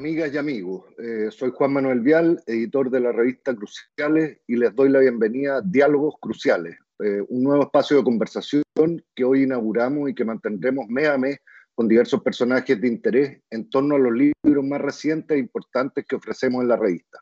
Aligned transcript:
Amigas 0.00 0.32
y 0.32 0.38
amigos, 0.38 0.86
eh, 0.96 1.30
soy 1.30 1.50
Juan 1.50 1.74
Manuel 1.74 2.00
Vial, 2.00 2.42
editor 2.46 2.88
de 2.88 3.00
la 3.00 3.12
revista 3.12 3.54
Cruciales, 3.54 4.40
y 4.46 4.56
les 4.56 4.74
doy 4.74 4.88
la 4.88 5.00
bienvenida 5.00 5.56
a 5.56 5.60
Diálogos 5.60 6.14
Cruciales, 6.18 6.78
eh, 7.04 7.20
un 7.28 7.42
nuevo 7.42 7.64
espacio 7.64 7.98
de 7.98 8.04
conversación 8.04 8.62
que 9.14 9.24
hoy 9.24 9.42
inauguramos 9.42 10.08
y 10.08 10.14
que 10.14 10.24
mantendremos 10.24 10.88
mes 10.88 11.06
a 11.06 11.18
mes 11.18 11.36
con 11.74 11.86
diversos 11.86 12.22
personajes 12.22 12.80
de 12.80 12.88
interés 12.88 13.42
en 13.50 13.68
torno 13.68 13.96
a 13.96 13.98
los 13.98 14.14
libros 14.14 14.64
más 14.64 14.80
recientes 14.80 15.36
e 15.36 15.40
importantes 15.40 16.06
que 16.08 16.16
ofrecemos 16.16 16.62
en 16.62 16.68
la 16.68 16.76
revista. 16.76 17.20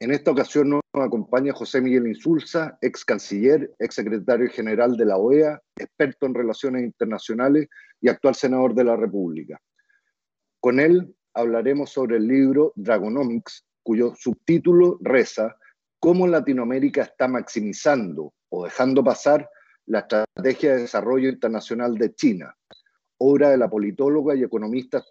En 0.00 0.12
esta 0.12 0.30
ocasión 0.30 0.70
nos 0.70 0.82
acompaña 0.94 1.52
José 1.52 1.82
Miguel 1.82 2.06
Insulza, 2.06 2.78
ex 2.80 3.04
canciller, 3.04 3.70
ex 3.78 3.94
secretario 3.94 4.48
general 4.48 4.96
de 4.96 5.04
la 5.04 5.18
OEA, 5.18 5.60
experto 5.76 6.24
en 6.24 6.32
relaciones 6.32 6.84
internacionales 6.84 7.68
y 8.00 8.08
actual 8.08 8.34
senador 8.34 8.74
de 8.74 8.84
la 8.84 8.96
República. 8.96 9.60
Con 10.58 10.80
él 10.80 11.14
hablaremos 11.34 11.90
sobre 11.90 12.16
el 12.16 12.26
libro 12.26 12.72
Dragonomics, 12.76 13.64
cuyo 13.82 14.14
subtítulo 14.16 14.98
reza 15.00 15.56
Cómo 15.98 16.26
Latinoamérica 16.26 17.02
está 17.02 17.28
maximizando 17.28 18.34
o 18.48 18.64
dejando 18.64 19.04
pasar 19.04 19.48
la 19.86 20.00
estrategia 20.00 20.74
de 20.74 20.82
desarrollo 20.82 21.28
internacional 21.28 21.96
de 21.96 22.12
China, 22.14 22.56
obra 23.18 23.50
de 23.50 23.56
la 23.56 23.70
politóloga 23.70 24.34
y 24.34 24.42
economista 24.42 25.04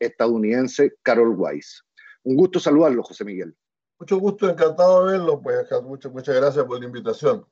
estadounidense 0.00 0.94
Carol 1.02 1.36
Weiss. 1.36 1.84
Un 2.24 2.36
gusto 2.36 2.58
saludarlo, 2.58 3.02
José 3.04 3.24
Miguel. 3.24 3.54
Mucho 4.00 4.18
gusto, 4.18 4.50
encantado 4.50 5.06
de 5.06 5.12
verlo, 5.12 5.40
pues 5.40 5.66
muchas, 5.84 6.12
muchas 6.12 6.34
gracias 6.34 6.64
por 6.64 6.80
la 6.80 6.86
invitación. 6.86 7.46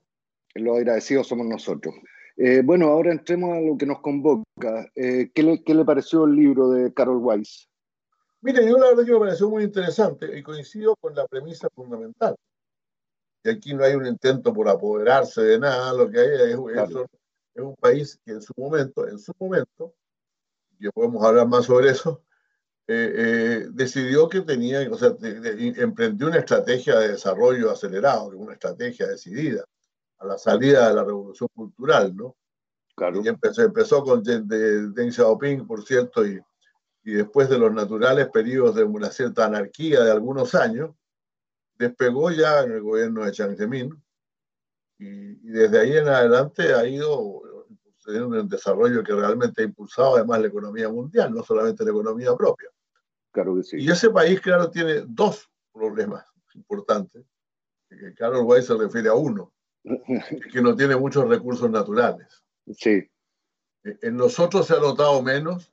Los 0.55 0.77
agradecidos 0.77 1.29
somos 1.29 1.47
nosotros. 1.47 1.95
Eh, 2.37 2.63
bueno, 2.65 2.89
ahora 2.89 3.13
entremos 3.13 3.57
a 3.57 3.61
lo 3.61 3.77
que 3.77 3.87
nos 3.87 4.01
convoca. 4.01 4.91
Eh, 4.95 5.31
¿qué, 5.35 5.43
le, 5.43 5.63
¿qué, 5.63 5.75
le, 5.75 5.85
pareció 5.85 6.25
el 6.25 6.35
libro 6.35 6.71
de 6.71 6.93
Carol 6.93 7.19
Weiss? 7.19 7.69
Mire, 8.43 8.69
yo 8.69 8.77
la 8.77 8.89
verdad 8.89 9.05
que 9.05 9.13
me 9.13 9.21
pareció 9.21 9.49
muy 9.49 9.63
interesante 9.63 10.37
y 10.37 10.43
coincido 10.43 10.97
con 10.97 11.15
la 11.15 11.27
premisa 11.29 11.69
fundamental. 11.73 12.35
Y 13.45 13.51
aquí 13.51 13.73
no 13.73 13.85
hay 13.85 13.95
un 13.95 14.07
intento 14.07 14.53
por 14.53 14.69
apoderarse 14.69 15.43
de 15.43 15.59
nada, 15.61 15.93
lo 15.93 16.11
que 16.11 16.19
hay 16.19 16.29
es, 16.51 16.59
es 17.55 17.63
un 17.63 17.77
país 17.77 18.21
que 18.25 18.33
en 18.33 18.43
su 18.43 18.53
momento, 18.57 19.07
en 19.07 19.19
su 19.19 19.33
momento, 19.39 19.95
y 20.79 20.89
podemos 20.91 21.25
hablar 21.25 21.47
más 21.47 21.67
sobre 21.67 21.91
eso, 21.91 22.21
eh, 22.89 23.13
eh, 23.17 23.69
decidió 23.71 24.29
que 24.29 24.41
tenía, 24.41 24.89
o 24.91 24.99
sea, 24.99 25.15
emprendió 25.21 26.27
una 26.27 26.39
estrategia 26.39 26.99
de 26.99 27.13
desarrollo 27.13 27.71
acelerado, 27.71 28.31
una 28.31 28.55
estrategia 28.55 29.07
decidida 29.07 29.65
a 30.19 30.27
la 30.27 30.37
salida 30.37 30.89
de 30.89 30.95
la 30.95 31.05
revolución 31.05 31.49
cultural, 31.55 32.17
¿no? 32.17 32.37
Claro. 32.97 33.23
Y 33.25 33.29
empezó, 33.29 33.63
empezó 33.63 34.03
con 34.03 34.23
Deng 34.25 35.13
Xiaoping, 35.13 35.65
por 35.67 35.85
cierto, 35.85 36.27
y, 36.27 36.41
y 37.05 37.13
después 37.13 37.49
de 37.49 37.59
los 37.59 37.73
naturales 37.73 38.29
periodos 38.29 38.75
de 38.75 38.85
una 38.85 39.11
cierta 39.11 39.47
anarquía 39.47 40.03
de 40.05 40.13
algunos 40.13 40.55
años, 40.55 40.95
despegó 41.77 42.31
ya 42.31 42.63
en 42.63 42.73
el 42.73 42.83
gobierno 42.83 43.25
de 43.25 43.33
Chiang 43.33 43.57
Zemin 43.57 43.91
y, 44.99 45.07
y 45.07 45.51
desde 45.51 45.81
ahí 45.81 45.97
en 45.97 46.09
adelante 46.09 46.75
ha 46.75 46.87
ido 46.87 47.43
teniendo 48.05 48.29
un 48.29 48.49
desarrollo 48.49 49.03
que 49.03 49.15
realmente 49.15 49.63
ha 49.63 49.65
impulsado 49.65 50.17
además 50.17 50.41
la 50.41 50.49
economía 50.49 50.89
mundial, 50.89 51.33
no 51.33 51.43
solamente 51.43 51.85
la 51.85 51.91
economía 51.91 52.35
propia. 52.37 52.69
Claro 53.31 53.57
que 53.57 53.63
sí. 53.63 53.77
Y 53.79 53.91
ese 53.91 54.11
país, 54.11 54.41
claro, 54.41 54.71
tiene 54.71 55.05
dos 55.07 55.51
problemas 55.73 56.25
importantes, 56.55 57.25
que 57.89 58.15
Carol 58.15 58.45
Weiss 58.45 58.67
se 58.67 58.75
refiere 58.75 59.09
a 59.09 59.15
uno, 59.15 59.53
que 60.53 60.61
no 60.61 60.77
tiene 60.77 60.97
muchos 60.97 61.29
recursos 61.29 61.71
naturales. 61.71 62.43
Sí. 62.75 63.09
En 63.85 64.17
nosotros 64.17 64.67
se 64.67 64.75
ha 64.75 64.81
notado 64.81 65.23
menos 65.23 65.73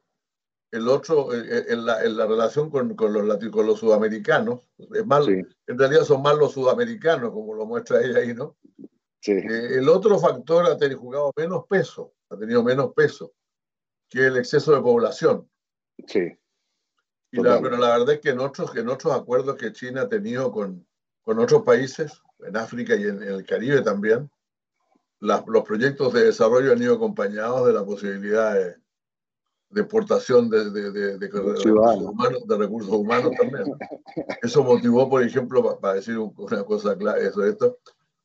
el 0.71 0.87
otro, 0.87 1.33
eh, 1.33 1.43
eh, 1.49 1.65
en 1.69 1.85
la, 1.85 2.03
en 2.03 2.15
la 2.15 2.27
relación 2.27 2.69
con, 2.69 2.95
con, 2.95 3.13
los, 3.13 3.37
con 3.51 3.65
los 3.65 3.79
sudamericanos, 3.79 4.61
es 4.77 5.05
más, 5.05 5.25
sí. 5.25 5.41
en 5.67 5.77
realidad 5.77 6.03
son 6.03 6.21
más 6.21 6.37
los 6.37 6.53
sudamericanos, 6.53 7.31
como 7.31 7.55
lo 7.55 7.65
muestra 7.65 8.01
ella 8.01 8.19
ahí, 8.19 8.33
¿no? 8.33 8.57
Sí. 9.21 9.31
Eh, 9.31 9.77
el 9.77 9.89
otro 9.89 10.19
factor 10.19 10.65
ha 10.65 10.77
tenido, 10.77 10.99
jugado 10.99 11.33
menos 11.35 11.65
peso, 11.67 12.13
ha 12.29 12.37
tenido 12.37 12.63
menos 12.63 12.93
peso 12.93 13.33
que 14.09 14.27
el 14.27 14.37
exceso 14.37 14.73
de 14.73 14.81
población. 14.81 15.49
Sí. 16.07 16.37
Y 17.31 17.41
la, 17.41 17.61
pero 17.61 17.77
la 17.77 17.89
verdad 17.89 18.15
es 18.15 18.21
que 18.21 18.29
en 18.29 18.39
otros, 18.39 18.75
en 18.75 18.89
otros 18.89 19.13
acuerdos 19.13 19.55
que 19.55 19.73
China 19.73 20.03
ha 20.03 20.09
tenido 20.09 20.51
con, 20.51 20.87
con 21.23 21.39
otros 21.39 21.63
países, 21.63 22.21
en 22.39 22.57
África 22.57 22.95
y 22.95 23.03
en, 23.03 23.21
en 23.21 23.29
el 23.29 23.45
Caribe 23.45 23.81
también, 23.81 24.31
las, 25.19 25.45
los 25.47 25.63
proyectos 25.63 26.13
de 26.13 26.25
desarrollo 26.25 26.71
han 26.71 26.81
ido 26.81 26.95
acompañados 26.95 27.67
de 27.67 27.73
la 27.73 27.83
posibilidad 27.83 28.53
de, 28.53 28.77
de 29.69 29.81
exportación 29.81 30.49
de, 30.49 30.71
de, 30.71 30.91
de, 30.91 31.17
de 31.17 31.27
recursos 31.27 31.65
humanos, 31.65 32.47
de, 32.47 32.57
recursos 32.57 32.91
humanos, 32.91 33.31
también. 33.39 33.77
Eso 34.41 34.63
motivó, 34.63 35.07
por 35.09 35.23
ejemplo, 35.23 35.63
para, 35.63 35.79
para 35.79 35.93
decir 35.95 36.17
una 36.17 36.63
cosa 36.63 36.97
clara, 36.97 37.19
eso, 37.19 37.45
esto, 37.45 37.77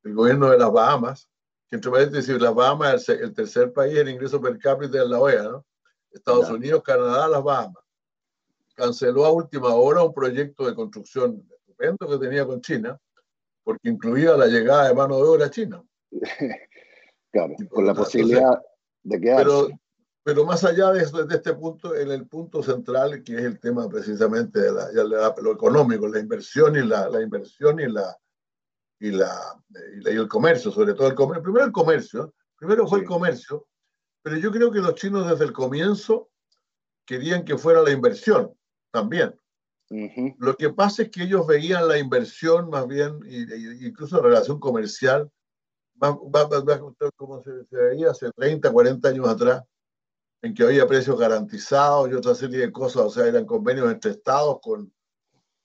el 0.04 0.14
gobierno 0.14 0.50
de 0.50 0.58
las 0.58 0.72
Bahamas, 0.72 1.28
que 1.68 1.76
entre 1.76 1.90
paréntesis, 1.90 2.40
las 2.40 2.54
Bahamas 2.54 2.94
es 2.94 3.08
el, 3.10 3.20
el, 3.24 3.34
tercer 3.34 3.72
país 3.72 3.98
en 3.98 4.08
ingreso 4.08 4.40
per 4.40 4.58
cápita 4.58 4.98
de 4.98 5.08
la 5.08 5.20
OEA, 5.20 5.42
¿no? 5.44 5.66
Estados. 6.10 6.48
Unidos, 6.48 6.82
Canadá, 6.82 7.28
las 7.28 7.42
Bahamas. 7.42 7.82
Canceló 8.74 9.26
a 9.26 9.32
última 9.32 9.74
hora 9.74 10.02
un 10.02 10.14
proyecto 10.14 10.66
de 10.66 10.74
construcción 10.74 11.46
estupendo 11.58 12.08
que 12.08 12.18
tenía 12.18 12.46
con 12.46 12.60
China, 12.60 12.98
porque 13.62 13.88
incluía 13.88 14.36
la 14.36 14.46
llegada 14.46 14.88
de 14.88 14.94
mano 14.94 15.16
de 15.16 15.22
obra 15.22 15.50
china. 15.50 15.82
claro, 17.32 17.54
con 17.70 17.86
la 17.86 17.94
posibilidad 17.94 18.62
de 19.02 19.20
quedarse. 19.20 19.44
Pero, 19.44 19.68
pero 20.24 20.46
más 20.46 20.64
allá 20.64 20.90
de, 20.90 21.02
esto, 21.02 21.22
de, 21.22 21.36
este 21.36 21.52
punto, 21.52 21.94
en 21.94 22.10
el 22.10 22.26
punto 22.26 22.62
central, 22.62 23.22
que 23.22 23.34
es 23.34 23.42
el 23.42 23.60
tema 23.60 23.86
precisamente 23.90 24.58
de 24.58 24.72
la, 24.72 24.90
la, 24.90 25.34
lo 25.40 25.52
económico, 25.52 26.08
la 26.08 26.18
inversión 26.18 26.74
y 26.76 26.82
la, 26.82 27.10
la 27.10 27.20
inversión 27.20 27.78
y 27.78 27.86
la, 27.92 28.16
y, 28.98 29.10
la, 29.10 29.62
y, 29.68 30.00
la, 30.00 30.10
y 30.10 30.16
el 30.16 30.26
comercio, 30.26 30.70
sobre 30.70 30.94
todo 30.94 31.08
el 31.08 31.14
comercio. 31.14 31.42
Primero 31.42 31.66
el 31.66 31.72
comercio, 31.72 32.34
primero 32.56 32.88
fue 32.88 33.00
sí. 33.00 33.02
el 33.02 33.08
comercio, 33.08 33.68
pero 34.22 34.38
yo 34.38 34.50
creo 34.50 34.72
que 34.72 34.78
los 34.78 34.94
chinos 34.94 35.28
desde 35.28 35.44
el 35.44 35.52
comienzo 35.52 36.30
querían 37.04 37.44
que 37.44 37.58
fuera 37.58 37.82
la 37.82 37.90
inversión 37.90 38.50
también. 38.90 39.38
Uh 39.90 40.08
-huh. 40.08 40.36
Lo 40.38 40.56
que 40.56 40.70
pasa 40.70 41.02
es 41.02 41.10
que 41.10 41.24
ellos 41.24 41.46
veían 41.46 41.86
la 41.86 41.98
inversión 41.98 42.70
más 42.70 42.86
bien, 42.88 43.20
incluso 43.82 44.16
la 44.16 44.22
relación 44.22 44.58
comercial, 44.58 45.30
más, 45.96 46.14
más, 46.32 46.64
más, 46.64 46.80
como 47.14 47.42
se, 47.42 47.66
se, 47.66 47.76
veía 47.76 48.10
hace 48.10 48.30
30, 48.32 48.72
40 48.72 49.06
años 49.06 49.28
atrás, 49.28 49.62
en 50.44 50.52
que 50.52 50.62
había 50.62 50.86
precios 50.86 51.18
garantizados 51.18 52.10
y 52.10 52.12
otra 52.12 52.34
serie 52.34 52.58
de 52.58 52.70
cosas, 52.70 53.02
o 53.02 53.08
sea, 53.08 53.26
eran 53.26 53.46
convenios 53.46 53.90
entre 53.90 54.10
estados 54.10 54.58
con, 54.60 54.92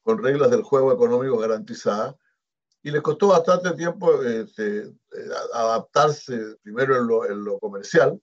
con 0.03 0.23
reglas 0.23 0.49
del 0.51 0.61
juego 0.61 0.93
económico 0.93 1.37
garantizadas, 1.37 2.15
y 2.81 2.89
les 2.89 3.01
costó 3.01 3.27
bastante 3.27 3.73
tiempo 3.73 4.23
este, 4.23 4.89
adaptarse 5.53 6.55
primero 6.63 6.95
en 6.95 7.07
lo, 7.07 7.25
en 7.29 7.43
lo, 7.43 7.59
comercial 7.59 8.21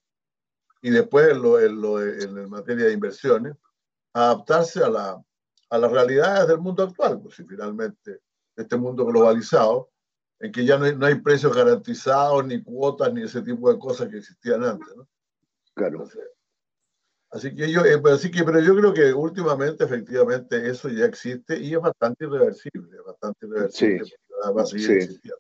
y 0.81 0.89
después 0.89 1.29
en, 1.29 1.43
lo, 1.43 1.61
en, 1.61 1.79
lo, 1.79 2.03
en 2.03 2.49
materia 2.49 2.87
de 2.87 2.93
inversiones, 2.95 3.55
adaptarse 4.15 4.83
a, 4.83 4.89
la, 4.89 5.23
a 5.69 5.79
las 5.79 5.93
realidades 5.93 6.49
del 6.49 6.59
mundo 6.59 6.85
actual, 6.85 7.21
pues 7.21 7.35
si 7.35 7.45
finalmente 7.45 8.23
este 8.57 8.79
mundo 8.79 9.05
globalizado, 9.05 9.91
en 10.41 10.53
que 10.53 10.65
ya 10.65 10.79
no 10.79 10.87
hay, 10.87 10.97
no 10.97 11.05
hay, 11.05 11.17
precios 11.17 11.55
garantizados, 11.55 12.47
ni 12.47 12.63
cuotas, 12.63 13.13
ni 13.13 13.25
ese 13.25 13.43
tipo 13.43 13.71
de 13.71 13.79
cosas 13.79 14.09
que 14.09 14.17
existían 14.17 14.65
antes. 14.65 14.97
¿no? 14.97 15.07
Claro. 15.75 15.97
Entonces, 15.97 16.31
así 17.37 17.55
que 17.55 17.71
yo, 17.71 17.85
eh, 17.85 18.01
así 18.13 18.31
que, 18.31 18.43
pero 18.45 18.61
yo 18.61 18.77
creo 18.77 18.95
que 18.95 19.13
últimamente 19.13 19.85
efectivamente 19.85 20.69
eso 20.69 20.89
ya 20.89 21.05
existe 21.05 21.59
y 21.59 21.75
es 21.75 21.81
bastante 21.81 22.25
irreversible, 22.25 22.99
bastante 23.07 23.47
irreversible. 23.47 24.05
Sí. 24.05 24.13
Va 24.57 24.63
a 24.63 24.67
seguir 24.67 25.03
sí. 25.03 25.31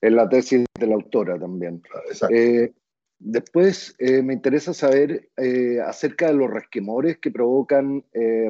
Es 0.00 0.12
la 0.12 0.28
tesis 0.28 0.64
de 0.78 0.86
la 0.86 0.94
autora 0.94 1.38
también. 1.38 1.82
Exacto. 2.08 2.34
Eh, 2.34 2.74
Después 3.22 3.94
eh, 3.98 4.22
me 4.22 4.32
interesa 4.32 4.72
saber 4.72 5.28
acerca 5.84 6.28
de 6.28 6.32
los 6.32 6.50
resquemores 6.50 7.18
que 7.18 7.30
provocan 7.30 8.02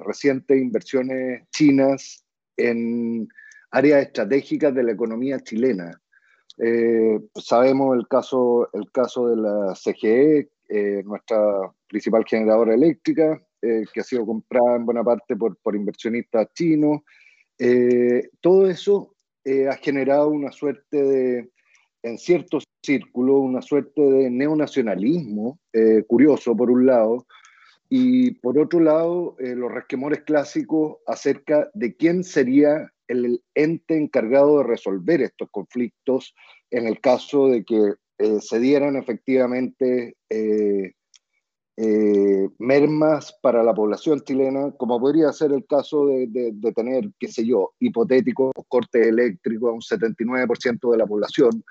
recientes 0.06 0.56
inversiones 0.56 1.42
chinas 1.50 2.24
en 2.56 3.26
áreas 3.72 4.02
estratégicas 4.02 4.72
de 4.72 4.84
la 4.84 4.92
economía 4.92 5.40
chilena. 5.40 6.00
sabemos 7.34 7.96
el 7.96 8.06
caso, 8.06 8.70
el 8.72 8.92
caso 8.92 9.26
de 9.26 9.36
la 9.38 9.74
CGE, 9.74 10.50
nuestra 11.04 11.38
principal 11.88 12.24
generadora 12.24 12.74
eléctrica, 12.74 13.40
que 13.60 14.00
ha 14.00 14.04
sido 14.04 14.24
comprada 14.24 14.76
en 14.76 14.86
buena 14.86 15.02
parte 15.02 15.36
por, 15.36 15.56
por 15.58 15.74
inversionistas 15.74 16.48
chinos. 16.54 17.00
todo 18.40 18.70
eso 18.70 19.14
ha 19.68 19.76
generado 19.76 20.28
una 20.28 20.52
suerte 20.52 21.02
de 21.02 21.50
en 22.02 22.18
ciertos 22.18 22.64
círculos 22.82 23.40
una 23.40 23.62
suerte 23.62 24.00
de 24.00 24.30
neonacionalismo 24.30 25.58
eh, 25.72 26.02
curioso, 26.06 26.56
por 26.56 26.70
un 26.70 26.86
lado, 26.86 27.26
y 27.88 28.32
por 28.34 28.58
otro 28.58 28.80
lado, 28.80 29.36
eh, 29.38 29.54
los 29.54 29.70
resquemores 29.70 30.20
clásicos 30.20 30.98
acerca 31.06 31.68
de 31.74 31.96
quién 31.96 32.22
sería 32.24 32.90
el 33.08 33.42
ente 33.54 33.96
encargado 33.96 34.58
de 34.58 34.64
resolver 34.64 35.20
estos 35.20 35.48
conflictos 35.50 36.34
en 36.70 36.86
el 36.86 37.00
caso 37.00 37.48
de 37.48 37.64
que 37.64 37.94
eh, 38.20 38.40
se 38.40 38.58
dieran 38.58 38.96
efectivamente 38.96 40.16
eh, 40.28 40.92
mermas 42.58 43.34
para 43.40 43.62
la 43.62 43.72
población 43.72 44.20
chilena, 44.20 44.70
como 44.76 45.00
podría 45.00 45.32
ser 45.32 45.52
el 45.52 45.64
caso 45.66 46.08
de, 46.08 46.52
tener, 46.76 47.10
qué 47.18 47.28
sé 47.28 47.46
yo, 47.46 47.72
hipotéticos 47.78 48.52
cortes 48.68 49.06
eléctricos 49.06 49.70
a 49.70 49.72
un 49.72 49.80
79% 49.80 50.92
de 50.92 50.98
la 50.98 51.06
población. 51.06 51.64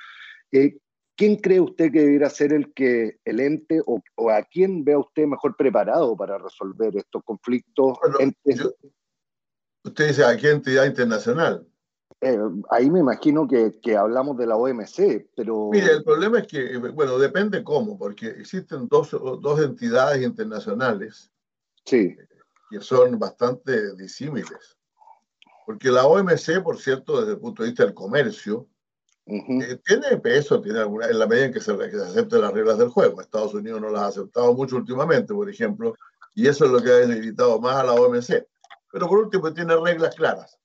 Eh, 0.51 0.77
¿Quién 1.15 1.35
cree 1.35 1.59
usted 1.59 1.91
que 1.91 1.99
debería 1.99 2.29
ser 2.31 2.53
el 2.53 2.73
que 2.73 3.17
el 3.23 3.39
ente 3.39 3.81
o, 3.85 4.01
a 4.31 4.41
quién 4.41 4.83
ve 4.83 4.97
usted 4.97 5.27
mejor 5.27 5.55
preparado 5.55 6.17
para 6.17 6.39
resolver 6.39 6.97
estos 6.97 7.21
conflictos? 7.23 7.99
usted 9.83 10.07
dice 10.07 10.25
a 10.25 10.35
qué 10.37 10.49
entidad 10.49 10.85
internacional. 10.87 11.67
Eh, 12.21 12.37
ahí 12.69 12.91
me 12.91 12.99
imagino 12.99 13.47
que, 13.47 13.97
hablamos 13.97 14.37
de 14.37 14.45
la 14.45 14.57
OMC, 14.57 15.29
pero... 15.35 15.69
Mire, 15.71 15.93
el 15.93 16.03
problema 16.03 16.39
es 16.39 16.47
que, 16.47 16.77
bueno, 16.77 17.17
depende 17.17 17.63
cómo, 17.63 17.97
porque 17.97 18.27
existen 18.27 18.87
dos, 18.89 19.11
dos 19.11 19.61
entidades 19.61 20.21
internacionales 20.21 21.31
sí. 21.85 22.17
que 22.69 22.81
son 22.81 23.17
bastante 23.17 23.95
disímiles. 23.95 24.77
Porque 25.65 25.89
la 25.91 26.05
OMC, 26.07 26.61
por 26.61 26.77
cierto, 26.77 27.21
desde 27.21 27.33
el 27.33 27.39
punto 27.39 27.63
de 27.63 27.69
vista 27.69 27.85
del 27.85 27.93
comercio, 27.93 28.67
eh, 29.27 29.79
tiene 29.85 30.17
peso, 30.17 30.59
tiene 30.59 30.79
alguna, 30.79 31.05
en 31.05 31.19
la 31.19 31.27
medida 31.27 31.45
en 31.45 31.53
que 31.53 31.61
se, 31.61 31.77
que 31.77 31.91
se 31.91 32.03
acepten 32.03 32.41
las 32.41 32.51
reglas 32.51 32.79
del 32.79 32.89
juego. 32.89 33.21
Estados 33.21 33.53
Unidos 33.53 33.79
no 33.79 33.89
las 33.89 34.01
ha 34.01 34.07
aceptado 34.07 34.53
mucho 34.55 34.75
últimamente, 34.75 35.33
por 35.33 35.49
ejemplo, 35.49 35.93
y 36.33 36.47
eso 36.47 36.65
es 36.65 36.71
lo 36.71 36.81
que 36.81 36.89
ha 36.89 36.95
debilitado 36.95 37.61
más 37.61 37.75
a 37.75 37.83
la 37.83 37.93
OMC. 37.93 38.45
Pero 38.91 39.07
por 39.07 39.19
último, 39.19 39.53
tiene 39.53 39.77
reglas 39.77 40.15
claras. 40.15 40.58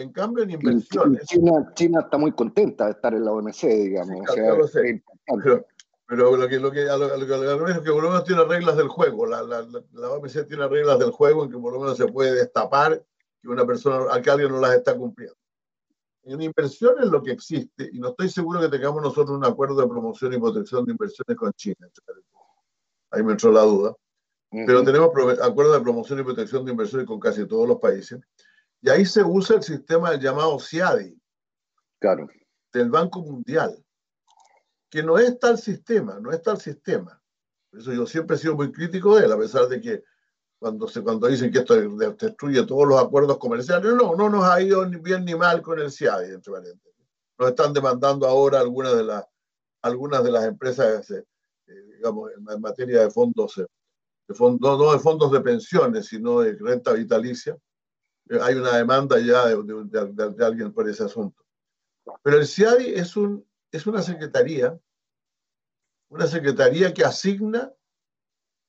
En 0.00 0.12
cambio, 0.12 0.44
en 0.44 0.50
inversiones. 0.50 1.26
China, 1.26 1.72
China 1.74 2.00
está 2.00 2.16
muy 2.16 2.32
contenta 2.32 2.86
de 2.86 2.92
estar 2.92 3.12
en 3.12 3.24
la 3.24 3.32
OMC, 3.32 3.62
digamos. 3.64 4.24
lo 4.36 4.66
sé. 4.66 5.02
Pero, 6.06 6.36
lo 6.36 6.48
que, 6.48 6.58
lo 6.58 6.72
que, 6.72 6.88
a 6.88 6.96
lo, 6.96 7.08
que, 7.08 7.70
es 7.72 7.78
que 7.80 7.92
por 7.92 8.02
lo 8.02 8.08
menos 8.08 8.24
tiene 8.24 8.42
reglas 8.44 8.76
del 8.76 8.88
juego. 8.88 9.26
La, 9.26 9.42
la, 9.42 9.60
la, 9.92 10.10
OMC 10.10 10.46
tiene 10.46 10.66
reglas 10.66 10.98
del 10.98 11.12
juego 11.12 11.44
en 11.44 11.50
que 11.50 11.58
por 11.58 11.72
lo 11.72 11.80
menos 11.80 11.96
se 11.96 12.06
puede 12.06 12.34
destapar 12.34 13.00
que 13.40 13.48
una 13.48 13.64
persona, 13.64 14.12
a 14.12 14.20
que 14.20 14.30
alguien 14.30 14.50
no 14.50 14.58
las 14.58 14.74
está 14.74 14.96
cumpliendo. 14.96 15.36
En 16.24 16.40
inversiones 16.40 17.06
lo 17.06 17.22
que 17.22 17.30
existe, 17.30 17.88
y 17.92 18.00
no 18.00 18.08
estoy 18.08 18.28
seguro 18.28 18.60
que 18.60 18.68
tengamos 18.68 19.02
nosotros 19.02 19.36
un 19.36 19.44
acuerdo 19.44 19.80
de 19.80 19.86
promoción 19.86 20.32
y 20.32 20.38
protección 20.38 20.84
de 20.84 20.92
inversiones 20.92 21.36
con 21.36 21.52
China. 21.52 21.88
Ahí 23.10 23.22
me 23.22 23.32
entró 23.32 23.52
la 23.52 23.62
duda. 23.62 23.94
Pero 24.50 24.82
tenemos 24.82 25.10
acuerdo 25.42 25.72
de 25.72 25.80
promoción 25.80 26.18
y 26.18 26.24
protección 26.24 26.64
de 26.64 26.72
inversiones 26.72 27.06
con 27.06 27.20
casi 27.20 27.46
todos 27.46 27.68
los 27.68 27.78
países. 27.78 28.20
Y 28.82 28.90
ahí 28.90 29.04
se 29.04 29.22
usa 29.22 29.56
el 29.56 29.62
sistema 29.62 30.10
del 30.10 30.20
llamado 30.20 30.58
CIADI, 30.58 31.18
claro. 31.98 32.28
del 32.72 32.90
Banco 32.90 33.20
Mundial, 33.22 33.84
que 34.88 35.02
no 35.02 35.18
es 35.18 35.38
tal 35.38 35.58
sistema, 35.58 36.18
no 36.20 36.32
es 36.32 36.42
tal 36.42 36.60
sistema. 36.60 37.20
Por 37.70 37.80
eso 37.80 37.92
yo 37.92 38.06
siempre 38.06 38.36
he 38.36 38.38
sido 38.38 38.56
muy 38.56 38.72
crítico 38.72 39.16
de 39.16 39.26
él, 39.26 39.32
a 39.32 39.38
pesar 39.38 39.68
de 39.68 39.80
que 39.80 40.02
cuando, 40.58 40.88
se, 40.88 41.02
cuando 41.02 41.26
dicen 41.26 41.50
que 41.50 41.60
esto 41.60 41.74
destruye 41.74 42.66
todos 42.66 42.86
los 42.86 43.00
acuerdos 43.00 43.38
comerciales, 43.38 43.92
no, 43.94 44.14
no 44.14 44.28
nos 44.28 44.44
ha 44.44 44.60
ido 44.60 44.84
ni 44.86 44.96
bien 44.96 45.24
ni 45.24 45.34
mal 45.34 45.62
con 45.62 45.78
el 45.78 45.90
CIADI, 45.90 46.34
entre 46.34 46.52
paréntesis. 46.52 47.06
Nos 47.38 47.48
están 47.50 47.72
demandando 47.72 48.26
ahora 48.26 48.60
algunas 48.60 48.96
de, 48.96 49.04
las 49.04 49.24
algunas 49.82 50.22
de 50.22 50.30
las 50.30 50.44
empresas, 50.44 51.10
eh, 51.10 51.24
digamos, 51.96 52.30
en 52.32 52.60
materia 52.60 53.02
de 53.02 53.10
fondos, 53.10 53.58
eh, 53.58 53.66
de 54.28 54.34
fondos, 54.34 54.78
no 54.78 54.92
de 54.92 54.98
fondos 54.98 55.32
de 55.32 55.40
pensiones, 55.40 56.06
sino 56.06 56.40
de 56.40 56.56
renta 56.58 56.92
vitalicia, 56.92 57.54
eh, 57.54 57.58
hay 58.38 58.54
una 58.54 58.76
demanda 58.76 59.18
ya 59.18 59.46
de, 59.46 60.44
alguien 60.44 60.72
por 60.72 60.88
ese 60.88 61.04
asunto. 61.04 61.44
Pero 62.22 62.38
el 62.38 62.46
CIADI 62.46 62.94
es, 62.94 63.16
un, 63.16 63.44
es 63.72 63.86
una 63.86 64.02
secretaría, 64.02 64.78
una 66.08 66.26
secretaría 66.26 66.94
que 66.94 67.04
asigna 67.04 67.72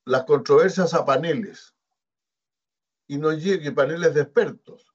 las 0.06 0.24
controversias 0.24 0.94
a 0.94 1.06
paneles 1.06 1.76
y 3.08 3.18
no 3.18 3.32
llegue 3.34 3.72
paneles 3.72 4.14
de 4.14 4.22
expertos 4.22 4.88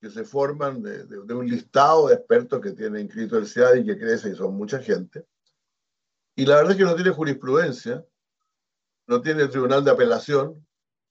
que 0.00 0.10
se 0.10 0.24
forman 0.24 0.82
de, 0.82 1.34
un 1.34 1.46
listado 1.46 2.08
de 2.08 2.14
expertos 2.14 2.60
que 2.60 2.72
tiene 2.72 3.00
inscrito 3.00 3.36
el 3.36 3.46
CIADI 3.46 3.84
que 3.84 3.98
crece 3.98 4.30
y 4.30 4.34
son 4.34 4.54
mucha 4.54 4.78
gente. 4.78 5.26
Y 6.34 6.46
la 6.46 6.56
verdad 6.56 6.72
es 6.72 6.78
que 6.78 6.84
no 6.84 6.94
tiene 6.94 7.10
jurisprudencia, 7.10 8.06
no 9.06 9.20
tiene 9.20 9.48
tribunal 9.48 9.84
de 9.84 9.90
apelación 9.90 10.66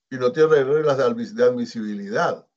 y 0.09 0.17
no 0.17 0.31
tiene 0.31 0.63
reglas 0.63 0.97
de 0.97 1.43
admisibilidad. 1.43 2.47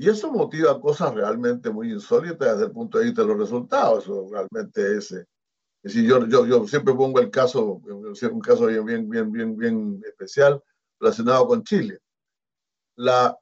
Y 0.00 0.08
eso 0.08 0.30
motiva 0.30 0.80
cosas 0.80 1.12
realmente 1.12 1.70
muy 1.70 1.90
insólitas 1.90 2.52
desde 2.52 2.66
el 2.66 2.70
punto 2.70 2.98
de 2.98 3.06
vista 3.06 3.22
de 3.22 3.28
los 3.28 3.38
resultados. 3.38 4.04
Eso 4.04 4.28
realmente 4.30 4.96
es. 4.96 5.10
Eh, 5.10 5.26
es 5.82 5.92
decir, 5.92 6.08
yo, 6.08 6.24
yo, 6.28 6.46
yo, 6.46 6.68
siempre 6.68 6.94
pongo 6.94 7.18
el 7.18 7.30
caso, 7.30 7.82
un 7.84 8.40
caso 8.40 8.66
bien, 8.66 9.08
bien, 9.08 9.32
bien, 9.32 9.56
bien, 9.56 10.00
especial 10.06 10.62
relacionado 11.00 11.48
con 11.48 11.64
Chile. 11.64 11.98
La, 12.94 13.36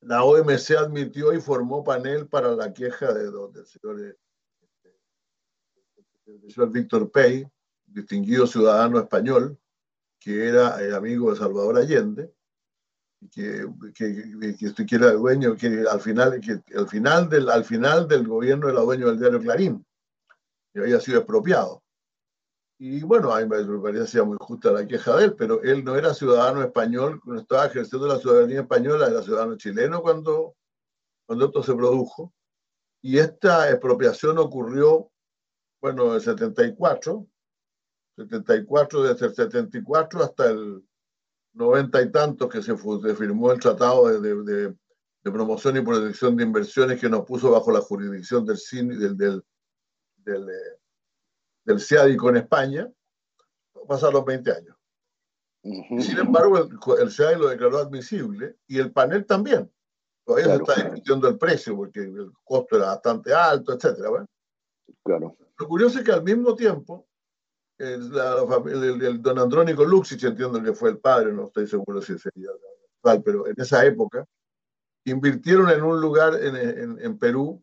la 0.00 0.24
OMC 0.24 0.70
admitió 0.78 1.34
y 1.34 1.42
formó 1.42 1.84
panel 1.84 2.26
para 2.26 2.52
la 2.52 2.72
queja 2.72 3.12
de, 3.12 3.30
del 3.52 3.66
señor, 3.66 4.00
eh, 4.00 4.16
del 6.24 6.50
señor 6.50 6.70
Víctor 6.72 7.10
Pey, 7.10 7.46
distinguido 7.84 8.46
ciudadano 8.46 8.98
español, 8.98 9.58
que 10.18 10.48
era 10.48 10.82
eh, 10.82 10.94
amigo 10.94 11.30
de 11.30 11.36
Salvador 11.36 11.76
Allende, 11.76 12.32
que, 13.32 13.66
que, 13.94 14.56
que, 14.58 14.86
que 14.86 14.96
era 14.96 15.12
dueño, 15.12 15.56
que 15.56 15.84
al 15.90 16.00
final, 16.00 16.40
que 16.40 16.60
al 16.76 16.88
final, 16.88 17.28
del, 17.28 17.48
al 17.48 17.64
final 17.64 18.08
del 18.08 18.26
gobierno 18.26 18.68
era 18.68 18.80
dueño 18.80 19.06
del 19.08 19.18
diario 19.18 19.40
Clarín, 19.40 19.86
y 20.74 20.80
había 20.80 21.00
sido 21.00 21.18
expropiado. 21.18 21.82
Y 22.78 23.02
bueno, 23.02 23.32
a 23.32 23.40
mí 23.40 23.46
me 23.46 23.78
parecía 23.78 24.24
muy 24.24 24.36
justa 24.40 24.72
la 24.72 24.86
queja 24.86 25.16
de 25.16 25.26
él, 25.26 25.34
pero 25.36 25.62
él 25.62 25.84
no 25.84 25.96
era 25.96 26.12
ciudadano 26.12 26.62
español, 26.62 27.20
no 27.24 27.38
estaba 27.38 27.66
ejerciendo 27.66 28.08
la 28.08 28.18
ciudadanía 28.18 28.62
española, 28.62 29.06
era 29.06 29.22
ciudadano 29.22 29.56
chileno 29.56 30.02
cuando, 30.02 30.56
cuando 31.26 31.46
esto 31.46 31.62
se 31.62 31.74
produjo. 31.74 32.32
Y 33.00 33.18
esta 33.18 33.70
expropiación 33.70 34.38
ocurrió, 34.38 35.10
bueno, 35.80 36.08
en 36.08 36.14
el 36.14 36.20
74, 36.20 37.26
74, 38.16 39.02
desde 39.02 39.26
el 39.26 39.34
74 39.34 40.24
hasta 40.24 40.50
el 40.50 40.84
noventa 41.54 42.02
y 42.02 42.10
tantos 42.10 42.48
que 42.48 42.62
se, 42.62 42.76
firmó 42.76 43.52
el 43.52 43.60
Tratado 43.60 44.20
de, 44.20 44.34
de, 44.42 44.74
de, 45.22 45.32
Promoción 45.32 45.76
y 45.76 45.80
Protección 45.80 46.36
de 46.36 46.44
Inversiones 46.44 47.00
que 47.00 47.08
nos 47.08 47.24
puso 47.24 47.50
bajo 47.50 47.72
la 47.72 47.80
jurisdicción 47.80 48.44
del 48.44 48.58
del, 48.98 49.16
del, 49.16 49.44
del, 50.16 50.48
eh, 50.50 50.78
del 51.64 51.80
CIADI 51.80 52.16
con 52.16 52.36
España, 52.36 52.90
pasaron 53.88 54.24
20 54.24 54.50
años. 54.50 54.76
Sin 55.62 56.18
embargo, 56.18 56.58
el, 56.58 56.68
el 57.00 57.10
CIADI 57.10 57.40
lo 57.40 57.48
declaró 57.48 57.78
admisible 57.78 58.58
y 58.66 58.78
el 58.78 58.92
panel 58.92 59.24
también. 59.24 59.70
Todavía 60.24 60.56
se 60.56 60.62
está 60.62 60.74
discutiendo 60.82 61.28
el 61.28 61.38
precio 61.38 61.76
porque 61.76 62.00
el 62.00 62.32
costo 62.42 62.76
era 62.76 62.86
bastante 62.86 63.32
alto, 63.32 63.72
etc. 63.72 64.26
Claro. 65.02 65.36
Lo 65.58 65.68
curioso 65.68 65.98
es 65.98 66.04
que 66.04 66.12
al 66.12 66.22
mismo 66.22 66.54
tiempo 66.54 67.06
el, 67.78 69.02
el, 69.02 69.22
don 69.22 69.38
Andrónico 69.38 69.84
Luxich, 69.84 70.24
entiendo 70.24 70.62
que 70.62 70.72
fue 70.72 70.90
el 70.90 70.98
padre, 70.98 71.32
no 71.32 71.46
estoy 71.46 71.66
seguro 71.66 72.00
si 72.00 72.18
sería 72.18 72.50
tal, 73.02 73.22
pero 73.22 73.46
en 73.46 73.54
esa 73.58 73.84
época, 73.84 74.26
invirtieron 75.04 75.70
en 75.70 75.82
un 75.82 76.00
lugar 76.00 76.34
en, 76.42 77.18
Perú 77.18 77.62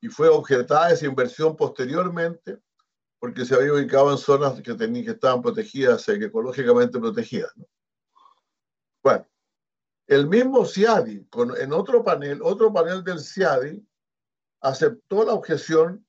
y 0.00 0.08
fue 0.08 0.28
objetada 0.28 0.92
esa 0.92 1.06
inversión 1.06 1.56
posteriormente 1.56 2.60
porque 3.18 3.44
se 3.44 3.56
había 3.56 3.72
ubicado 3.72 4.12
en 4.12 4.18
zonas 4.18 4.60
que, 4.62 4.74
tenían, 4.74 5.04
que 5.04 5.10
estaban 5.10 5.42
protegidas, 5.42 6.06
que 6.06 6.26
ecológicamente 6.26 7.00
protegidas. 7.00 7.52
Bueno, 9.02 9.26
el 10.06 10.28
mismo 10.28 10.64
CIADI, 10.64 11.26
en 11.58 11.72
otro 11.72 12.04
panel, 12.04 12.40
otro 12.42 12.72
panel 12.72 13.02
del 13.02 13.18
CIADI, 13.18 13.84
aceptó 14.60 15.24
la 15.24 15.32
objeción 15.32 16.06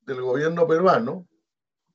del 0.00 0.20
gobierno 0.20 0.66
peruano 0.66 1.27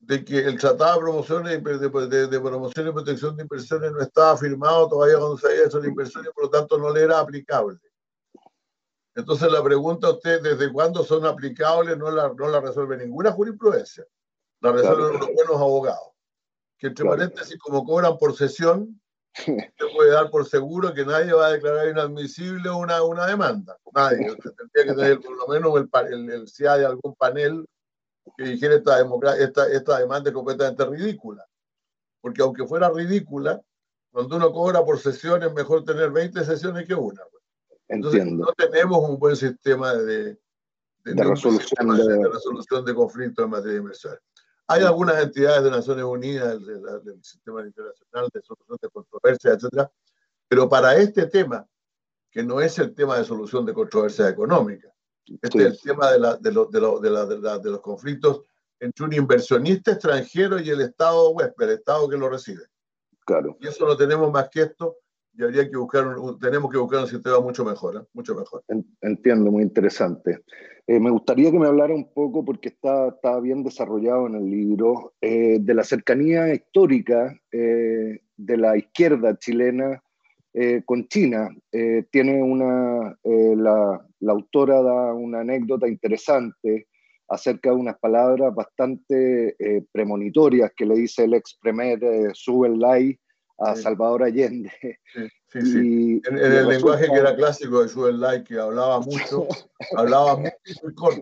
de 0.05 0.25
que 0.25 0.39
el 0.39 0.59
Tratado 0.59 0.95
de 0.95 0.99
Promoción, 0.99 1.43
de, 1.45 2.27
de, 2.27 2.39
Promoción 2.41 2.87
y 2.87 2.91
Protección 2.91 3.37
de 3.37 3.43
Inversiones 3.43 3.91
no 3.93 4.01
estaba 4.01 4.37
firmado 4.37 4.89
todavía 4.89 5.17
cuando 5.17 5.37
se 5.37 5.47
había 5.47 5.65
hecho 5.65 5.79
la 5.79 5.87
inversión 5.87 6.25
y 6.25 6.33
por 6.33 6.45
lo 6.45 6.49
tanto 6.49 6.77
no 6.77 6.91
le 6.91 7.03
era 7.03 7.19
aplicable. 7.19 7.79
Entonces 9.15 9.49
la 9.51 9.63
pregunta 9.63 10.07
a 10.07 10.11
usted, 10.11 10.41
¿desde 10.41 10.73
cuándo 10.73 11.03
son 11.05 11.25
aplicables? 11.25 11.97
No 11.97 12.11
la, 12.11 12.33
no 12.35 12.47
la 12.49 12.59
resuelve 12.59 12.97
ninguna 12.97 13.31
jurisprudencia. 13.31 14.05
La 14.59 14.71
resuelven 14.71 15.19
los 15.19 15.33
buenos 15.33 15.55
abogados. 15.55 16.09
Que 16.77 16.87
entre 16.87 17.05
paréntesis, 17.05 17.57
como 17.59 17.85
cobran 17.85 18.17
por 18.17 18.35
sesión, 18.35 18.99
se 19.35 19.71
puede 19.95 20.11
dar 20.11 20.29
por 20.29 20.45
seguro 20.45 20.93
que 20.93 21.05
nadie 21.05 21.31
va 21.31 21.47
a 21.47 21.51
declarar 21.53 21.87
inadmisible 21.87 22.69
una, 22.71 23.03
una 23.03 23.25
demanda. 23.25 23.77
Nadie. 23.93 24.35
tendría 24.35 24.93
que 24.93 24.93
tener 24.93 25.21
por 25.21 25.37
lo 25.37 25.47
menos 25.47 25.73
el, 25.77 26.13
el, 26.13 26.29
el, 26.29 26.47
si 26.47 26.65
hay 26.65 26.83
algún 26.83 27.15
panel 27.15 27.65
que 28.37 28.43
dijera 28.43 28.75
esta, 28.75 28.99
esta, 29.37 29.67
esta 29.67 29.99
demanda 29.99 30.29
es 30.29 30.33
completamente 30.33 30.85
ridícula. 30.85 31.45
Porque 32.21 32.41
aunque 32.41 32.65
fuera 32.65 32.89
ridícula, 32.89 33.61
cuando 34.11 34.37
uno 34.37 34.51
cobra 34.51 34.83
por 34.85 34.99
sesión 34.99 35.43
es 35.43 35.53
mejor 35.53 35.83
tener 35.83 36.11
20 36.11 36.43
sesiones 36.45 36.87
que 36.87 36.95
una. 36.95 37.21
Pues. 37.31 37.43
Entonces, 37.89 38.25
no 38.25 38.53
tenemos 38.53 39.09
un 39.09 39.17
buen 39.17 39.35
sistema 39.35 39.93
de, 39.93 40.37
de, 41.03 41.23
resolución, 41.23 41.97
de... 41.97 42.29
resolución 42.29 42.85
de 42.85 42.95
conflictos 42.95 43.43
en 43.43 43.51
materia 43.51 43.73
de 43.73 43.79
inversión. 43.79 44.17
Hay 44.67 44.83
algunas 44.83 45.21
entidades 45.21 45.63
de 45.63 45.71
Naciones 45.71 46.05
Unidas, 46.05 46.57
del, 46.65 47.23
sistema 47.23 47.65
internacional 47.65 48.29
de 48.33 48.41
solución 48.41 48.77
de 48.81 48.89
controversia, 48.89 49.51
etcétera, 49.51 49.91
pero 50.47 50.69
para 50.69 50.95
este 50.95 51.25
tema, 51.25 51.67
que 52.31 52.43
no 52.43 52.61
es 52.61 52.79
el 52.79 52.95
tema 52.95 53.17
de 53.17 53.25
solución 53.25 53.65
de 53.65 53.73
controversia 53.73 54.29
económica, 54.29 54.92
este 55.41 55.59
es 55.59 55.65
el 55.65 55.79
tema 55.79 56.11
de, 56.11 56.19
de, 56.19 56.51
de, 56.51 57.59
de, 57.59 57.71
los 57.71 57.81
conflictos 57.81 58.43
entre 58.79 59.05
un 59.05 59.13
inversionista 59.13 59.91
extranjero 59.91 60.59
y 60.59 60.69
el 60.69 60.81
Estado 60.81 61.29
huésped, 61.29 61.69
el 61.69 61.77
Estado 61.77 62.09
que 62.09 62.17
lo 62.17 62.29
recibe. 62.29 62.63
Claro. 63.25 63.57
Y 63.61 63.67
eso 63.67 63.87
no 63.87 63.95
tenemos 63.95 64.31
más 64.31 64.49
que 64.49 64.63
esto 64.63 64.97
y 65.35 65.43
habría 65.43 65.67
que 65.69 65.77
buscar, 65.77 66.15
tenemos 66.39 66.71
que 66.71 66.77
buscar 66.77 67.01
un 67.01 67.07
sistema 67.07 67.39
mucho 67.39 67.65
mejor, 67.65 67.95
¿eh? 67.95 68.07
mucho 68.13 68.35
mejor. 68.35 68.63
Entiendo, 69.01 69.51
muy 69.51 69.63
interesante. 69.63 70.43
Eh, 70.85 70.99
me 70.99 71.09
gustaría 71.09 71.49
que 71.49 71.57
me 71.57 71.67
hablara 71.67 71.95
un 71.95 72.13
poco, 72.13 72.45
porque 72.45 72.69
está, 72.69 73.07
está 73.07 73.39
bien 73.39 73.63
desarrollado 73.63 74.27
en 74.27 74.35
el 74.35 74.49
libro, 74.49 75.13
eh, 75.21 75.57
de 75.59 75.73
la 75.73 75.83
cercanía 75.83 76.53
histórica 76.53 77.35
de 77.51 78.57
la 78.57 78.75
izquierda 78.77 79.37
chilena 79.37 80.02
con 80.85 81.07
China. 81.07 81.49
tiene 82.11 82.43
una, 82.43 83.17
la, 83.23 84.05
la, 84.19 84.31
autora 84.31 84.81
da 84.81 85.13
una 85.13 85.39
anécdota 85.39 85.87
interesante 85.87 86.87
acerca 87.27 87.71
de 87.71 87.75
unas 87.77 87.97
palabras 87.99 88.53
bastante 88.53 89.55
premonitorias 89.91 90.71
que 90.75 90.85
le 90.85 90.95
dice 90.95 91.23
el 91.23 91.33
ex 91.33 91.57
premier 91.61 91.99
Su 92.33 92.63
Lai 92.65 93.17
a 93.59 93.75
Salvador 93.75 94.23
Allende. 94.23 94.71
Sí, 95.51 95.61
sí, 95.61 96.21
en, 96.25 96.37
el 96.37 96.67
lenguaje 96.67 97.07
que 97.07 97.17
era 97.17 97.35
clásico 97.35 97.83
de 97.83 98.13
Lai, 98.13 98.43
que 98.43 98.57
hablaba 98.57 98.99
mucho, 99.01 99.47
hablaba 99.97 100.37
muy, 100.37 100.51
muy 100.81 100.93
corto. 100.95 101.21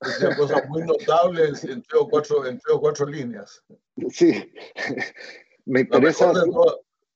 Decía 0.00 0.36
cosas 0.36 0.68
muy 0.68 0.82
notables 0.82 1.64
en 1.64 1.82
tres 1.82 2.00
o 2.00 2.08
cuatro, 2.08 2.46
en 2.46 2.58
tres 2.58 2.74
o 2.74 2.80
cuatro 2.80 3.06
líneas. 3.06 3.62
Sí, 4.10 4.52
me 5.64 5.80
interesa. 5.80 6.32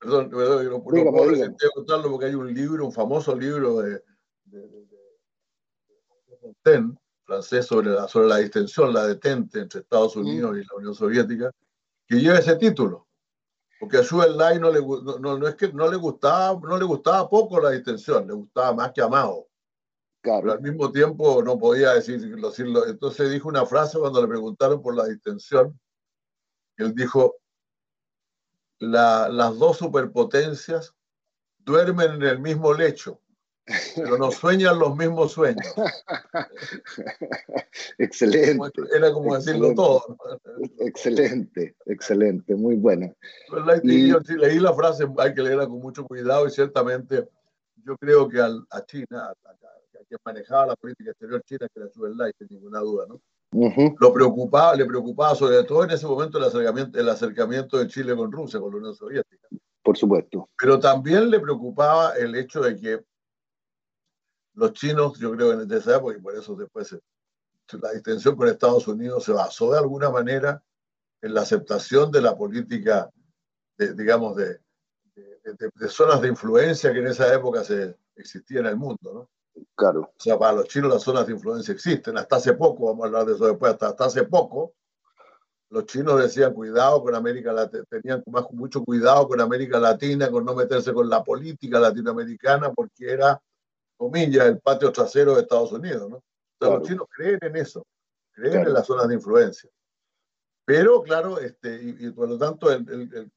Perdón, 0.06 0.30
perdón, 0.30 0.70
no, 0.70 0.82
puedo 0.82 1.30
resistir 1.30 1.68
a 1.68 1.74
contarlo 1.74 2.10
porque 2.10 2.26
hay 2.26 2.34
un 2.34 2.52
libro, 2.54 2.86
un 2.86 2.92
famoso 2.92 3.34
libro 3.34 3.78
de, 3.78 4.02
de, 4.44 4.60
de, 4.60 4.86
Fontaine, 6.40 6.96
francés, 7.24 7.66
sobre 7.66 7.90
la, 7.90 8.06
sobre 8.06 8.28
la 8.28 8.36
distensión, 8.36 8.94
la 8.94 9.06
detente 9.06 9.60
entre 9.60 9.80
Estados 9.80 10.14
Unidos 10.14 10.56
y 10.56 10.60
la 10.60 10.76
Unión 10.76 10.94
Soviética, 10.94 11.50
que 12.06 12.16
lleva 12.16 12.38
ese 12.38 12.54
título. 12.56 13.08
Porque 13.80 13.98
a 13.98 14.26
Lai 14.28 14.58
no 14.58 14.70
le, 14.70 14.80
no, 14.80 15.38
no, 15.38 15.48
es 15.48 15.54
que 15.56 15.72
no 15.72 15.90
le 15.90 15.96
gustaba, 15.96 16.58
no 16.60 16.78
le 16.78 16.84
gustaba 16.84 17.28
poco 17.28 17.60
la 17.60 17.70
distensión, 17.70 18.26
le 18.26 18.32
gustaba 18.32 18.72
más 18.72 18.92
que 18.92 19.02
a 19.02 19.08
Mao. 19.08 19.48
Claro. 20.22 20.40
Pero 20.42 20.52
al 20.54 20.62
mismo 20.62 20.90
tiempo 20.90 21.42
no 21.42 21.58
podía 21.58 21.92
decirlo, 21.92 22.48
decirlo. 22.48 22.86
Entonces 22.86 23.30
dijo 23.30 23.48
una 23.48 23.66
frase 23.66 23.98
cuando 23.98 24.22
le 24.22 24.28
preguntaron 24.28 24.80
por 24.80 24.96
la 24.96 25.04
distensión. 25.06 25.78
Él 26.78 26.94
dijo, 26.94 27.36
la, 28.78 29.28
las 29.28 29.58
dos 29.58 29.78
superpotencias 29.78 30.94
duermen 31.58 32.12
en 32.12 32.22
el 32.22 32.38
mismo 32.38 32.72
lecho, 32.72 33.20
pero 33.94 34.16
no 34.16 34.30
sueñan 34.30 34.78
los 34.78 34.96
mismos 34.96 35.32
sueños. 35.32 35.66
excelente. 37.98 38.82
Era 38.94 39.12
como 39.12 39.34
decirlo 39.34 39.74
todo. 39.74 40.16
Excelente, 40.78 41.76
excelente, 41.86 42.54
muy 42.54 42.76
buena. 42.76 43.12
Y, 43.82 44.12
leí 44.36 44.60
la 44.60 44.74
frase, 44.74 45.06
hay 45.18 45.34
que 45.34 45.42
leerla 45.42 45.66
con 45.66 45.80
mucho 45.80 46.04
cuidado 46.04 46.46
y 46.46 46.50
ciertamente 46.50 47.28
yo 47.84 47.96
creo 47.96 48.28
que 48.28 48.40
al, 48.40 48.64
a 48.70 48.84
China, 48.84 49.32
a, 49.44 49.54
quien 50.08 50.20
manejaba 50.24 50.66
la 50.66 50.76
política 50.76 51.10
exterior 51.10 51.42
china, 51.42 51.66
que 51.72 51.80
era 51.80 51.90
Enlai, 52.08 52.32
sin 52.38 52.48
ninguna 52.50 52.80
duda, 52.80 53.06
¿no? 53.08 53.20
Lo 53.52 54.12
preocupaba, 54.12 54.74
le 54.74 54.84
preocupaba 54.84 55.34
sobre 55.34 55.62
todo 55.64 55.84
en 55.84 55.90
ese 55.90 56.06
momento 56.06 56.38
el 56.38 56.44
acercamiento, 56.44 56.98
el 56.98 57.08
acercamiento 57.08 57.78
de 57.78 57.86
Chile 57.86 58.14
con 58.14 58.30
Rusia, 58.30 58.60
con 58.60 58.70
la 58.70 58.78
Unión 58.78 58.94
Soviética. 58.94 59.48
Por 59.82 59.96
supuesto. 59.96 60.50
Pero 60.58 60.78
también 60.80 61.30
le 61.30 61.40
preocupaba 61.40 62.16
el 62.16 62.34
hecho 62.34 62.60
de 62.60 62.76
que 62.76 63.04
los 64.54 64.72
chinos, 64.72 65.18
yo 65.18 65.32
creo, 65.32 65.60
en 65.60 65.70
esa 65.70 65.96
época, 65.96 66.16
y 66.16 66.20
por 66.20 66.34
eso 66.34 66.54
después 66.56 66.96
la 67.80 67.92
distensión 67.92 68.36
con 68.36 68.48
Estados 68.48 68.88
Unidos 68.88 69.24
se 69.24 69.32
basó 69.32 69.72
de 69.72 69.78
alguna 69.78 70.10
manera 70.10 70.62
en 71.22 71.34
la 71.34 71.42
aceptación 71.42 72.10
de 72.10 72.22
la 72.22 72.36
política, 72.36 73.10
de, 73.76 73.94
digamos, 73.94 74.36
de, 74.36 74.60
de, 75.14 75.88
zonas 75.88 76.20
de 76.20 76.28
influencia 76.28 76.92
que 76.92 76.98
en 76.98 77.08
esa 77.08 77.32
época 77.34 77.64
se 77.64 77.96
existía 78.16 78.60
en 78.60 78.66
el 78.66 78.76
mundo, 78.76 79.12
¿no? 79.12 79.30
Claro. 79.74 80.00
O 80.00 80.20
sea, 80.20 80.38
para 80.38 80.52
los 80.52 80.68
chinos 80.68 80.92
las 80.92 81.02
zonas 81.02 81.26
de 81.26 81.32
influencia 81.32 81.72
existen. 81.72 82.16
Hasta 82.18 82.36
hace 82.36 82.54
poco, 82.54 82.86
vamos 82.86 83.04
a 83.04 83.06
hablar 83.06 83.26
de 83.26 83.34
eso 83.34 83.46
después, 83.46 83.72
hasta, 83.72 83.88
hasta 83.88 84.04
hace 84.06 84.24
poco, 84.24 84.74
los 85.70 85.86
chinos 85.86 86.20
decían 86.20 86.54
cuidado 86.54 87.02
con 87.02 87.14
América 87.14 87.52
Latina, 87.52 87.84
tenían 87.88 88.22
más, 88.26 88.44
mucho 88.52 88.84
cuidado 88.84 89.26
con 89.26 89.40
América 89.40 89.78
Latina, 89.80 90.30
con 90.30 90.44
no 90.44 90.54
meterse 90.54 90.92
con 90.92 91.08
la 91.08 91.24
política 91.24 91.80
latinoamericana, 91.80 92.72
porque 92.72 93.10
era 93.10 93.40
comillas, 93.96 94.46
el 94.46 94.60
patio 94.60 94.92
trasero 94.92 95.34
de 95.34 95.42
Estados 95.42 95.72
Unidos, 95.72 96.08
¿no? 96.08 96.22
Los 96.60 96.86
chinos 96.86 97.06
creen 97.14 97.38
en 97.42 97.56
eso, 97.56 97.84
creen 98.32 98.66
en 98.66 98.72
las 98.72 98.86
zonas 98.86 99.08
de 99.08 99.14
influencia. 99.14 99.68
Pero, 100.64 101.02
claro, 101.02 101.38
este, 101.38 101.80
y, 101.82 102.10
por 102.10 102.28
lo 102.28 102.38
tanto, 102.38 102.70
el, 102.70 102.88
el, 102.88 103.30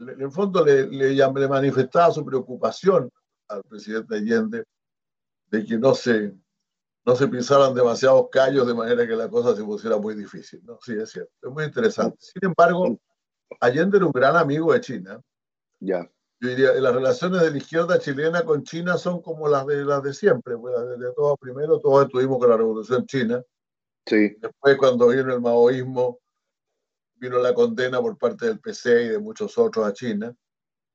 en 0.00 0.20
el 0.20 0.30
fondo 0.30 0.64
le, 0.64 0.86
le, 0.86 1.14
le, 1.14 1.48
manifestaba 1.48 2.12
su 2.12 2.24
preocupación 2.24 3.10
al 3.48 3.62
presidente 3.62 4.16
Allende 4.16 4.64
de 5.54 5.64
que 5.64 5.78
no 5.78 5.94
se, 5.94 6.34
no 7.04 7.16
se 7.16 7.28
pisaran 7.28 7.74
demasiados 7.74 8.28
callos 8.30 8.66
de 8.66 8.74
manera 8.74 9.06
que 9.06 9.16
la 9.16 9.28
cosa 9.28 9.54
se 9.54 9.64
pusiera 9.64 9.96
muy 9.96 10.14
difícil. 10.14 10.62
¿no? 10.64 10.78
Sí, 10.80 10.94
es 10.94 11.10
cierto, 11.10 11.32
es 11.42 11.50
muy 11.50 11.64
interesante. 11.64 12.16
Sin 12.20 12.44
embargo, 12.44 12.98
Allende 13.60 13.98
era 13.98 14.06
un 14.06 14.12
gran 14.12 14.36
amigo 14.36 14.72
de 14.72 14.80
China. 14.80 15.20
Ya 15.80 16.08
yo 16.44 16.50
diría, 16.50 16.72
las 16.74 16.94
relaciones 16.94 17.40
de 17.40 17.50
la 17.50 17.56
izquierda 17.56 17.98
chilena 17.98 18.44
con 18.44 18.62
China 18.64 18.98
son 18.98 19.22
como 19.22 19.48
las 19.48 19.66
de 19.66 19.84
las 19.84 20.02
de 20.02 20.12
siempre. 20.12 20.56
Pues, 20.56 20.74
desde 20.98 21.12
todo, 21.14 21.36
primero 21.36 21.80
todos 21.80 22.06
estuvimos 22.06 22.38
con 22.38 22.50
la 22.50 22.56
Revolución 22.56 23.06
China. 23.06 23.42
Sí. 24.06 24.36
Después, 24.38 24.76
cuando 24.76 25.08
vino 25.08 25.32
el 25.32 25.40
maoísmo, 25.40 26.20
vino 27.14 27.38
la 27.38 27.54
condena 27.54 28.00
por 28.00 28.18
parte 28.18 28.46
del 28.46 28.60
PC 28.60 29.04
y 29.04 29.08
de 29.08 29.18
muchos 29.18 29.56
otros 29.56 29.86
a 29.86 29.92
China, 29.92 30.34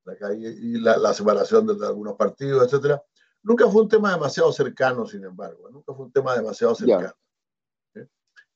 la, 0.03 0.33
y 0.33 0.79
la, 0.79 0.97
la 0.97 1.13
separación 1.13 1.65
de, 1.65 1.85
algunos 1.85 2.15
partidos, 2.15 2.71
etc. 2.71 3.01
Nunca 3.43 3.69
fue 3.69 3.83
un 3.83 3.89
tema 3.89 4.11
demasiado 4.11 4.51
cercano, 4.51 5.05
sin 5.05 5.23
embargo. 5.23 5.69
Nunca 5.69 5.93
fue 5.93 6.05
un 6.05 6.11
tema 6.11 6.35
demasiado 6.35 6.75
cercano. 6.75 7.13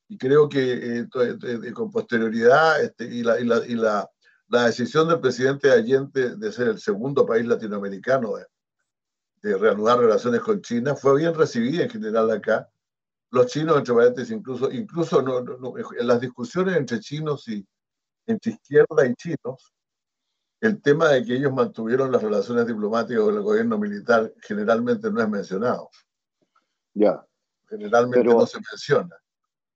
Y 0.08 0.18
creo 0.18 0.48
que 0.50 1.00
eh, 1.00 1.08
eh, 1.14 1.72
con 1.74 1.90
posterioridad 1.90 2.82
este, 2.82 3.06
y, 3.06 3.24
la, 3.24 3.40
y, 3.40 3.46
la, 3.46 3.66
y 3.66 3.76
la 3.76 4.10
la 4.54 4.66
decisión 4.66 5.08
del 5.08 5.20
presidente 5.20 5.72
Allende 5.72 6.36
de 6.36 6.52
ser 6.52 6.68
el 6.68 6.80
segundo 6.80 7.26
país 7.26 7.44
latinoamericano 7.46 8.36
de, 9.42 9.58
reanudar 9.58 10.00
relaciones 10.00 10.42
con 10.42 10.62
China 10.62 10.96
fue 10.96 11.18
bien 11.18 11.34
recibida 11.34 11.84
en 11.84 11.90
general 11.90 12.30
acá. 12.32 12.70
Los 13.32 13.48
chinos, 13.48 13.78
entre 13.78 13.96
paréntesis, 13.96 14.32
incluso, 14.32 14.72
incluso 14.72 15.20
en 15.20 16.08
las 16.08 16.22
discusiones 16.22 16.78
entre 16.78 17.00
chinos 17.00 17.48
y 17.48 17.66
entre 18.28 18.54
izquierda 18.54 19.06
y 19.06 19.16
chinos, 19.16 19.74
el 20.64 20.82
tema 20.82 21.10
de 21.10 21.26
que 21.26 21.36
ellos 21.36 21.52
mantuvieron 21.52 22.10
las 22.10 22.24
relaciones 22.24 22.66
diplomáticas 22.66 23.22
con 23.22 23.36
el 23.36 23.42
gobierno 23.42 23.78
militar 23.78 24.34
generalmente 24.42 25.12
no 25.12 25.22
es 25.22 25.28
mencionado. 25.28 25.90
Ya. 26.94 27.22
Generalmente 27.70 28.24
no 28.24 28.46
se 28.46 28.60
menciona. 28.72 29.14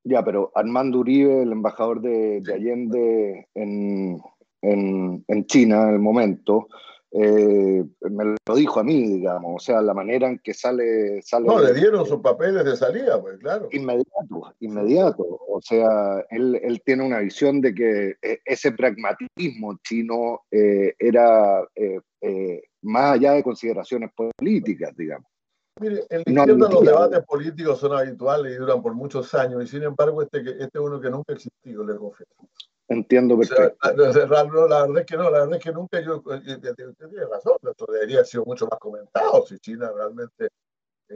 Ya, 0.06 0.24
pero 0.24 0.50
Armando 0.56 1.00
Uribe, 1.00 1.44
el 1.44 1.51
embajador 1.51 2.00
de, 2.00 2.39
de 2.39 2.53
Allende 2.53 3.50
en, 3.53 4.22
en, 4.62 5.25
en 5.27 5.46
China 5.48 5.89
en 5.89 5.96
el 5.96 6.00
momento, 6.00 6.70
eh, 7.19 7.83
me 8.01 8.36
lo 8.45 8.55
dijo 8.55 8.79
a 8.79 8.83
mí, 8.83 9.01
digamos, 9.01 9.55
o 9.55 9.59
sea, 9.59 9.81
la 9.81 9.93
manera 9.93 10.27
en 10.27 10.39
que 10.39 10.53
sale... 10.53 11.21
sale 11.24 11.47
no, 11.47 11.59
le 11.59 11.74
dieron 11.74 12.05
sus 12.05 12.19
papeles 12.19 12.63
de 12.63 12.75
salida, 12.75 13.19
pues 13.19 13.38
claro. 13.39 13.69
Inmediato, 13.71 14.55
inmediato. 14.59 15.24
O 15.50 15.59
sea, 15.62 16.24
él, 16.29 16.59
él 16.62 16.81
tiene 16.86 17.03
una 17.03 17.19
visión 17.19 17.59
de 17.62 17.74
que 17.74 18.15
eh, 18.21 18.39
ese 18.45 18.71
pragmatismo 18.71 19.79
chino 19.83 20.41
eh, 20.51 20.93
era 21.00 21.65
más 22.83 23.15
allá 23.15 23.33
de 23.33 23.43
consideraciones 23.43 24.12
políticas, 24.13 24.95
digamos. 24.95 25.27
Mire, 25.79 26.05
en 26.10 26.24
la 26.25 26.41
izquierda 26.41 26.69
los 26.69 26.86
debates 26.86 27.25
políticos 27.25 27.79
son 27.79 27.93
habituales 27.93 28.53
y 28.53 28.55
duran 28.55 28.81
por 28.81 28.93
muchos 28.93 29.34
años, 29.34 29.63
y 29.63 29.67
sin 29.67 29.84
embargo 29.84 30.22
este, 30.22 30.39
este 30.39 30.63
es 30.63 30.79
uno 30.79 31.00
que 31.00 31.10
nunca 31.10 31.34
ha 31.34 31.36
existido, 31.36 31.86
le 31.86 31.96
confieso. 31.96 32.31
Entiendo 32.89 33.38
perfecto. 33.38 33.77
la, 33.81 33.91
verdad 33.91 34.98
es 34.98 35.05
que 35.05 35.17
no, 35.17 35.24
la 35.29 35.39
verdad 35.41 35.55
es 35.55 35.63
que 35.63 35.72
nunca 35.72 36.00
yo, 36.00 36.24
eh, 36.31 36.41
eh, 36.48 36.60
eh, 36.63 36.74
tiene 36.75 37.25
razón, 37.29 37.57
esto 37.62 37.86
debería 37.91 38.17
haber 38.17 38.27
sido 38.27 38.46
mucho 38.46 38.65
más 38.72 38.79
comentado 38.79 39.46
si 39.46 39.60
China 39.60 39.91
realmente... 39.93 40.50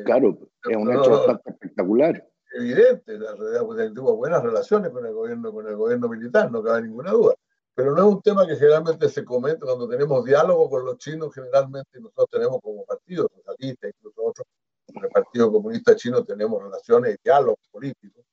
claro, 0.04 0.38
es 0.70 0.76
un 0.76 0.92
hecho 0.92 1.10
bastante 1.10 1.50
espectacular. 1.52 2.28
Evidente, 2.54 3.18
la 3.18 3.34
realidad 3.34 3.66
pues, 3.66 3.94
tuvo 3.94 4.18
buenas 4.18 4.44
relaciones 4.44 4.92
con 4.92 5.06
el 5.06 5.14
gobierno, 5.14 5.54
con 5.54 5.66
el 5.66 5.76
gobierno 5.78 6.10
militar, 6.10 6.52
no 6.52 6.62
cabe 6.62 6.82
ninguna 6.82 7.12
duda. 7.12 7.36
Pero 7.74 7.96
no 7.96 7.98
es 8.00 8.16
un 8.16 8.22
tema 8.22 8.46
que 8.46 8.56
generalmente 8.56 9.10
se 9.10 9.24
comenta 9.24 9.66
cuando 9.66 9.88
tenemos 9.88 10.24
diálogo 10.26 10.70
con 10.70 10.86
los 10.86 10.98
chinos, 10.98 11.34
generalmente 11.34 12.00
nosotros 12.00 12.28
tenemos 12.30 12.60
como 12.62 12.86
partido 12.86 13.28
socialista, 13.34 13.88
incluso 13.88 14.24
otros, 14.24 14.48
con 14.94 15.04
el 15.04 15.10
Partido 15.10 15.52
Comunista 15.52 15.96
Chino 15.96 16.24
tenemos 16.24 16.62
relaciones 16.62 17.16
y 17.16 17.18
diálogos 17.24 17.60
políticos 17.72 18.26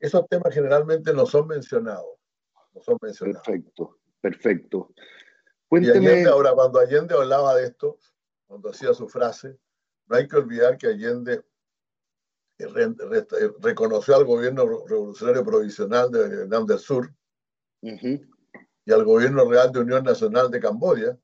esos 0.00 0.26
temas 0.28 0.52
generalmente 0.52 1.12
no 1.12 1.26
son 1.26 1.46
mencionados. 1.46 2.16
No 2.72 2.82
son 2.82 2.96
mencionados. 3.00 3.42
Perfecto, 3.44 3.98
perfecto. 4.20 4.90
Cuénteme... 5.68 6.02
Y 6.02 6.08
Allende, 6.08 6.30
ahora, 6.30 6.54
cuando 6.54 6.80
Allende 6.80 7.14
hablaba 7.14 7.54
de 7.54 7.66
esto, 7.66 7.98
cuando 8.46 8.70
hacía 8.70 8.94
su 8.94 9.08
frase, 9.08 9.58
no 10.06 10.16
hay 10.16 10.26
que 10.26 10.36
olvidar 10.36 10.78
que 10.78 10.88
Allende 10.88 11.44
reconoció 13.60 14.16
al 14.16 14.24
gobierno 14.24 14.66
revolucionario 14.86 15.44
provisional 15.44 16.10
de 16.10 16.28
Vietnam 16.28 16.66
del 16.66 16.78
Sur 16.78 17.10
y 18.90 18.92
al 18.92 19.04
gobierno 19.04 19.48
real 19.48 19.70
de 19.70 19.78
Unión 19.78 20.02
Nacional 20.02 20.50
de 20.50 20.58
Camboya, 20.58 21.16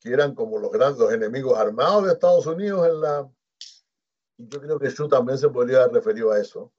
que 0.00 0.12
eran 0.12 0.32
como 0.32 0.60
los 0.60 0.70
grandes 0.70 1.10
enemigos 1.10 1.58
armados 1.58 2.06
de 2.06 2.12
Estados 2.12 2.46
Unidos 2.46 2.86
en 2.86 3.00
la... 3.00 3.28
Yo 4.38 4.60
creo 4.60 4.78
que 4.78 4.90
Xu 4.90 5.08
también 5.08 5.36
se 5.36 5.48
podría 5.48 5.82
haber 5.82 5.94
referido 5.94 6.30
a 6.30 6.38
eso. 6.38 6.72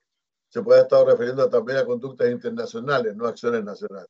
Se 0.47 0.61
puede 0.63 0.83
estar 0.83 1.05
refiriendo 1.05 1.49
también 1.49 1.79
a 1.79 1.85
conductas 1.85 2.31
internacionales, 2.31 3.13
no 3.13 3.27
acciones 3.27 3.61
nacionales. 3.65 4.09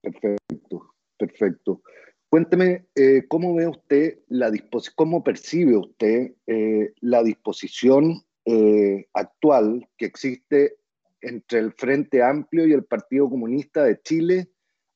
Perfecto, 0.00 0.94
perfecto. 1.18 1.82
Cuénteme, 2.28 2.86
eh, 2.94 3.24
¿cómo 3.26 3.56
ve 3.56 3.66
usted 3.66 4.20
la 4.28 4.52
disposición, 4.52 4.94
cómo 4.96 5.24
percibe 5.24 5.76
usted 5.76 6.32
eh, 6.46 6.92
la 7.00 7.24
disposición 7.24 8.22
eh, 8.44 9.08
actual 9.12 9.88
que 9.96 10.06
existe 10.06 10.76
entre 11.20 11.58
el 11.58 11.72
Frente 11.72 12.22
Amplio 12.22 12.68
y 12.68 12.72
el 12.72 12.84
Partido 12.84 13.28
Comunista 13.28 13.82
de 13.82 14.00
Chile 14.00 14.53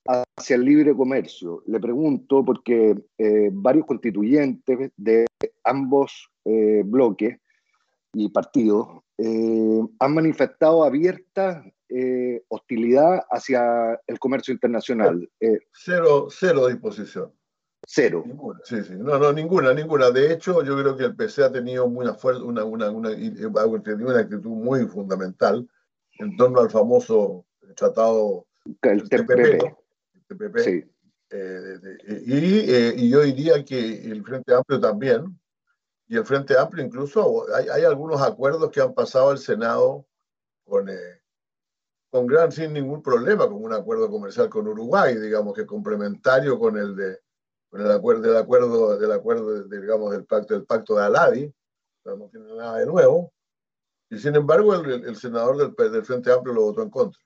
hacia 0.08 0.56
el 0.56 0.64
libre 0.64 0.94
comercio. 0.94 1.62
Le 1.66 1.78
pregunto 1.78 2.44
porque 2.44 2.96
eh, 3.18 3.50
varios 3.52 3.86
constituyentes 3.86 4.90
de 4.96 5.26
ambos 5.64 6.30
eh, 6.44 6.82
bloques 6.84 7.38
y 8.14 8.28
partidos 8.30 8.88
han 9.20 10.14
manifestado 10.14 10.84
abierta 10.84 11.64
hostilidad 12.46 13.24
hacia 13.32 14.00
el 14.06 14.18
comercio 14.20 14.54
internacional. 14.54 15.28
cero, 15.72 16.28
cero 16.30 16.68
disposición. 16.68 17.32
Cero. 17.84 18.22
Ninguna, 18.24 18.60
sí, 18.64 18.82
sí. 18.84 18.94
No, 18.96 19.18
no, 19.18 19.32
ninguna, 19.32 19.74
ninguna. 19.74 20.10
De 20.10 20.32
hecho, 20.32 20.62
yo 20.62 20.78
creo 20.78 20.96
que 20.96 21.04
el 21.04 21.16
PC 21.16 21.42
ha 21.42 21.50
tenido 21.50 21.86
una, 21.86 22.16
una, 22.44 22.64
una, 22.64 22.90
una, 22.90 23.10
una 23.10 24.20
actitud 24.20 24.50
muy 24.50 24.86
fundamental 24.86 25.68
en 26.18 26.36
torno 26.36 26.60
al 26.60 26.70
famoso 26.70 27.44
tratado 27.74 28.46
el 28.82 29.08
TPP. 29.08 29.74
Sí. 30.56 30.84
Eh, 31.30 31.78
y, 32.26 32.72
eh, 32.72 32.94
y, 32.96 33.10
yo 33.10 33.20
diría 33.20 33.62
que 33.64 33.78
el 33.78 34.24
Frente 34.24 34.54
Amplio 34.54 34.80
también, 34.80 35.38
y 36.06 36.16
el 36.16 36.24
Frente 36.24 36.56
Amplio 36.56 36.84
incluso, 36.84 37.46
hay, 37.54 37.68
hay 37.68 37.84
algunos 37.84 38.22
acuerdos 38.22 38.70
que 38.70 38.80
han 38.80 38.94
pasado 38.94 39.30
al 39.30 39.38
Senado 39.38 40.06
con, 40.64 40.88
eh, 40.88 41.20
con 42.10 42.26
gran, 42.26 42.50
sin 42.50 42.72
ningún 42.72 43.02
problema, 43.02 43.46
como 43.46 43.66
un 43.66 43.74
acuerdo 43.74 44.10
comercial 44.10 44.48
con 44.48 44.68
Uruguay, 44.68 45.16
digamos 45.16 45.54
que 45.54 45.66
complementario 45.66 46.58
con 46.58 46.78
el 46.78 46.96
de 46.96 47.18
con 47.70 47.82
el 47.82 47.90
acuerdo, 47.90 48.22
del 48.22 48.36
acuerdo, 48.38 48.98
del 48.98 49.12
acuerdo, 49.12 49.62
digamos, 49.64 50.10
del 50.12 50.24
pacto, 50.24 50.54
del 50.54 50.64
pacto 50.64 50.96
de 50.96 51.04
Aladi, 51.04 51.54
no 52.06 52.28
tiene 52.30 52.54
nada 52.54 52.78
de 52.78 52.86
nuevo, 52.86 53.30
y 54.08 54.18
sin 54.18 54.34
embargo 54.36 54.74
el, 54.74 55.04
el 55.04 55.16
senador 55.16 55.58
del, 55.58 55.92
del, 55.92 56.04
Frente 56.04 56.32
Amplio 56.32 56.54
lo 56.54 56.62
votó 56.62 56.82
en 56.82 56.88
contra. 56.88 57.20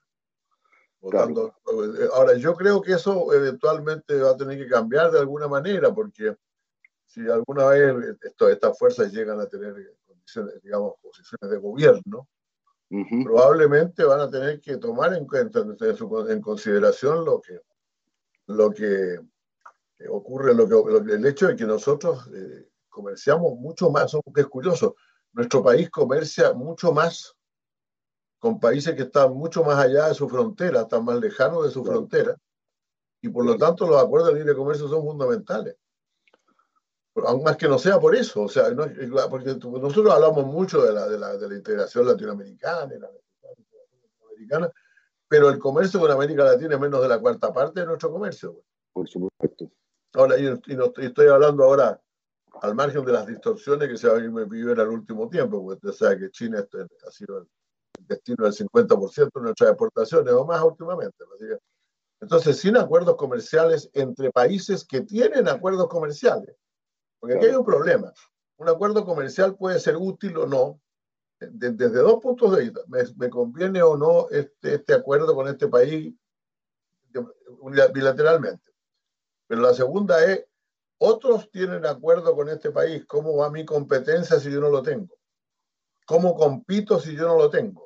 Votando, 1.03 1.53
eh, 1.67 2.07
Ahora, 2.13 2.33
yo 2.35 2.55
creo 2.55 2.81
que 2.81 2.93
eso 2.93 3.33
eventualmente 3.33 4.17
va 4.21 4.31
a 4.31 4.37
tener 4.37 4.57
que 4.57 4.69
cambiar 4.69 5.11
de 5.11 5.19
alguna 5.19 5.49
manera, 5.49 5.93
porque 5.93 6.37
si 7.05 7.29
alguna 7.29 7.65
vez 7.67 8.17
esto, 8.21 8.47
estas 8.47 8.79
fuerzas 8.79 9.11
llegan 9.11 9.37
a 9.41 9.45
tener 9.45 9.75
condiciones, 10.05 10.61
digamos, 10.61 10.93
posiciones 11.01 11.51
de 11.51 11.57
gobierno, 11.57 12.29
probablemente 13.25 14.05
van 14.05 14.21
a 14.21 14.29
tener 14.29 14.61
que 14.61 14.77
tomar 14.77 15.13
en, 15.13 15.27
cuenta, 15.27 15.65
en 16.29 16.41
consideración 16.41 17.25
lo 17.25 17.41
que, 17.41 17.59
lo 18.47 18.71
que 18.71 19.19
ocurre 20.07 20.53
lo 20.53 20.67
que, 20.69 21.13
el 21.13 21.25
hecho 21.25 21.47
de 21.47 21.57
que 21.57 21.65
nosotros 21.65 22.29
eh, 22.33 22.69
comerciamos 22.87 23.57
mucho 23.57 23.89
más, 23.89 24.15
que 24.33 24.41
es 24.41 24.47
curioso, 24.47 24.95
nuestro 25.33 25.61
país 25.63 25.89
comercia 25.89 26.53
mucho 26.53 26.93
más 26.93 27.35
con 28.43 28.59
países 28.59 28.93
que 28.93 29.03
están 29.03 29.33
mucho 29.33 29.63
más 29.63 29.79
allá 29.79 30.09
de 30.09 30.15
su 30.15 30.27
frontera, 30.27 30.81
están 30.81 31.05
más 31.05 31.17
lejanos 31.17 31.63
de 31.63 31.71
su 31.71 31.81
frontera, 31.81 32.35
y 33.21 33.29
por 33.29 33.45
lo 33.45 33.55
tanto 33.55 33.87
los 33.87 34.03
acuerdos 34.03 34.33
de 34.33 34.39
libre 34.39 34.53
comercio 34.53 34.89
son 34.89 35.01
fundamentales. 35.01 35.77
Aún 37.25 37.41
más 37.41 37.55
que 37.55 37.69
no 37.69 37.79
sea 37.79 38.01
por 38.01 38.13
eso, 38.13 38.41
o 38.41 38.49
sea, 38.49 38.65
porque 39.29 39.55
nosotros 39.55 40.13
hablamos 40.13 40.45
mucho 40.45 40.81
de 40.81 40.91
la, 40.91 41.07
de 41.07 41.17
la, 41.17 41.37
de 41.37 41.47
la 41.47 41.55
integración 41.55 42.05
latinoamericana, 42.05 42.93
latinoamericana, 43.41 44.69
pero 45.25 45.47
el 45.47 45.57
comercio 45.57 46.01
con 46.01 46.11
América 46.11 46.43
Latina 46.43 46.75
es 46.75 46.81
menos 46.81 47.01
de 47.01 47.07
la 47.07 47.21
cuarta 47.21 47.53
parte 47.53 47.79
de 47.79 47.85
nuestro 47.85 48.11
comercio. 48.11 48.61
Por 48.91 49.07
supuesto. 49.07 49.71
Ahora, 50.15 50.37
y, 50.37 50.47
estoy 50.97 51.27
hablando 51.27 51.63
ahora 51.63 51.97
al 52.61 52.75
margen 52.75 53.05
de 53.05 53.13
las 53.13 53.25
distorsiones 53.25 53.87
que 53.87 53.95
se 53.95 54.11
han 54.11 54.35
vivido 54.35 54.73
en 54.73 54.81
el 54.81 54.89
último 54.89 55.29
tiempo, 55.29 55.63
porque 55.63 55.87
usted 55.87 56.05
sabe 56.05 56.19
que 56.19 56.29
China 56.29 56.59
ha 56.59 57.11
sido 57.11 57.37
el 57.37 57.47
destino 57.99 58.45
del 58.45 58.53
50% 58.53 59.31
de 59.33 59.41
nuestras 59.41 59.69
exportaciones 59.69 60.33
o 60.33 60.45
más 60.45 60.61
últimamente. 60.63 61.23
Entonces, 62.21 62.57
sin 62.57 62.77
acuerdos 62.77 63.15
comerciales 63.15 63.89
entre 63.93 64.31
países 64.31 64.85
que 64.85 65.01
tienen 65.01 65.47
acuerdos 65.47 65.87
comerciales, 65.87 66.55
porque 67.19 67.35
aquí 67.35 67.45
hay 67.47 67.55
un 67.55 67.65
problema. 67.65 68.13
Un 68.57 68.69
acuerdo 68.69 69.05
comercial 69.05 69.55
puede 69.55 69.79
ser 69.79 69.97
útil 69.97 70.37
o 70.37 70.45
no, 70.47 70.79
desde 71.39 71.99
dos 71.99 72.21
puntos 72.21 72.55
de 72.55 72.63
vista. 72.63 72.81
¿Me, 72.87 73.29
conviene 73.29 73.81
o 73.81 73.97
no 73.97 74.29
este, 74.29 74.75
este 74.75 74.93
acuerdo 74.93 75.35
con 75.35 75.47
este 75.47 75.67
país 75.67 76.13
bilateralmente? 77.93 78.71
Pero 79.47 79.61
la 79.61 79.73
segunda 79.73 80.23
es, 80.23 80.45
otros 80.97 81.51
tienen 81.51 81.85
acuerdo 81.85 82.33
con 82.35 82.47
este 82.47 82.71
país, 82.71 83.05
¿cómo 83.05 83.35
va 83.35 83.49
mi 83.49 83.65
competencia 83.65 84.39
si 84.39 84.49
yo 84.51 84.61
no 84.61 84.69
lo 84.69 84.81
tengo? 84.81 85.17
¿Cómo 86.05 86.35
compito 86.35 86.99
si 86.99 87.15
yo 87.15 87.27
no 87.27 87.37
lo 87.37 87.49
tengo? 87.49 87.82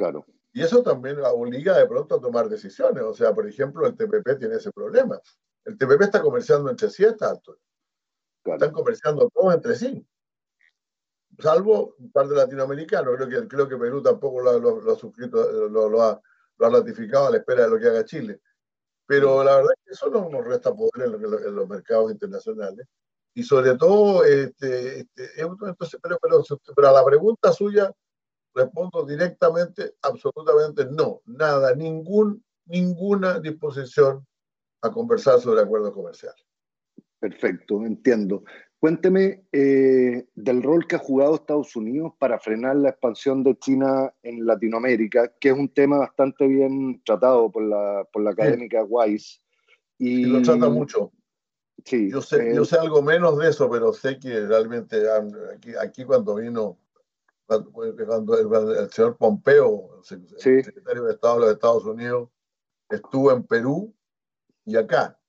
Claro. 0.00 0.24
Y 0.54 0.62
eso 0.62 0.82
también 0.82 1.18
obliga 1.22 1.76
de 1.76 1.86
pronto 1.86 2.14
a 2.14 2.20
tomar 2.22 2.48
decisiones. 2.48 3.02
O 3.02 3.12
sea, 3.12 3.34
por 3.34 3.46
ejemplo, 3.46 3.86
el 3.86 3.94
TPP 3.94 4.38
tiene 4.38 4.54
ese 4.54 4.72
problema. 4.72 5.20
El 5.62 5.76
TPP 5.76 6.00
está 6.00 6.22
comerciando 6.22 6.70
entre 6.70 6.88
sí 6.88 7.04
está 7.04 7.38
Están 8.44 8.72
comerciando 8.72 9.28
todos 9.28 9.54
entre 9.54 9.76
sí. 9.76 10.06
Salvo 11.38 11.96
un 11.98 12.10
par 12.10 12.28
de 12.28 12.34
latinoamericanos. 12.34 13.14
Creo 13.14 13.28
que, 13.28 13.46
creo 13.46 13.68
que 13.68 13.76
Perú 13.76 14.02
tampoco 14.02 14.40
lo, 14.40 14.90
ha 14.90 14.96
suscrito, 14.96 15.68
lo, 15.68 16.02
ha, 16.02 16.18
lo 16.56 16.66
ha 16.66 16.70
ratificado 16.70 17.26
a 17.26 17.30
la 17.32 17.36
espera 17.36 17.64
de 17.64 17.70
lo 17.70 17.78
que 17.78 17.88
haga 17.88 18.04
Chile. 18.06 18.40
Pero 19.04 19.44
la 19.44 19.56
verdad 19.56 19.72
es 19.76 19.84
que 19.84 19.92
eso 19.92 20.08
no 20.08 20.30
nos 20.30 20.46
resta 20.46 20.74
poder 20.74 21.14
en, 21.14 21.54
los 21.54 21.68
mercados 21.68 22.10
internacionales. 22.10 22.86
Y 23.34 23.42
sobre 23.42 23.76
todo, 23.76 24.24
este, 24.24 25.00
este, 25.00 25.42
entonces, 25.42 26.00
pero, 26.02 26.18
pero, 26.74 26.88
a 26.88 26.92
la 26.92 27.04
pregunta 27.04 27.52
suya 27.52 27.92
respondo 28.54 29.04
directamente, 29.04 29.94
absolutamente 30.02 30.86
no, 30.86 31.22
nada, 31.26 31.74
ningún, 31.74 32.44
ninguna 32.66 33.38
disposición 33.40 34.26
a 34.82 34.90
conversar 34.90 35.40
sobre 35.40 35.60
acuerdos 35.60 35.92
comerciales. 35.92 36.44
Perfecto, 37.18 37.84
entiendo. 37.84 38.44
Cuénteme 38.78 39.44
eh, 39.52 40.24
del 40.34 40.62
rol 40.62 40.86
que 40.86 40.96
ha 40.96 40.98
jugado 40.98 41.34
Estados 41.34 41.76
Unidos 41.76 42.14
para 42.18 42.38
frenar 42.38 42.76
la 42.76 42.88
expansión 42.88 43.44
de 43.44 43.58
China 43.58 44.10
en 44.22 44.46
Latinoamérica, 44.46 45.34
que 45.38 45.50
es 45.50 45.54
un 45.54 45.68
tema 45.68 45.98
bastante 45.98 46.46
bien 46.46 47.02
tratado 47.04 47.52
por 47.52 47.62
la, 47.62 48.08
por 48.10 48.22
la 48.22 48.30
académica 48.30 48.82
Wise. 48.82 49.38
Y, 49.98 50.24
lo 50.24 50.40
trata 50.40 50.70
mucho. 50.70 51.12
Sí, 51.84 52.10
yo, 52.10 52.22
sé, 52.22 52.54
yo 52.54 52.62
eh, 52.62 52.64
sé 52.64 52.78
algo 52.78 53.02
menos 53.02 53.38
de 53.38 53.50
eso, 53.50 53.70
pero 53.70 53.92
sé 53.92 54.18
que 54.18 54.46
realmente 54.46 54.96
aquí, 55.54 55.72
aquí 55.78 56.04
cuando 56.04 56.36
vino, 56.36 56.78
cuando, 58.06 58.38
el, 58.38 58.90
señor 58.90 59.16
Pompeo, 59.16 60.00
el 60.08 60.64
secretario 60.64 61.04
de 61.04 61.14
Estado 61.14 61.34
de 61.34 61.40
los 61.40 61.52
Estados 61.52 61.84
Unidos, 61.84 62.28
estuvo 62.88 63.32
en 63.32 63.44
Perú 63.44 63.94
y 64.64 64.76
acá 64.76 65.20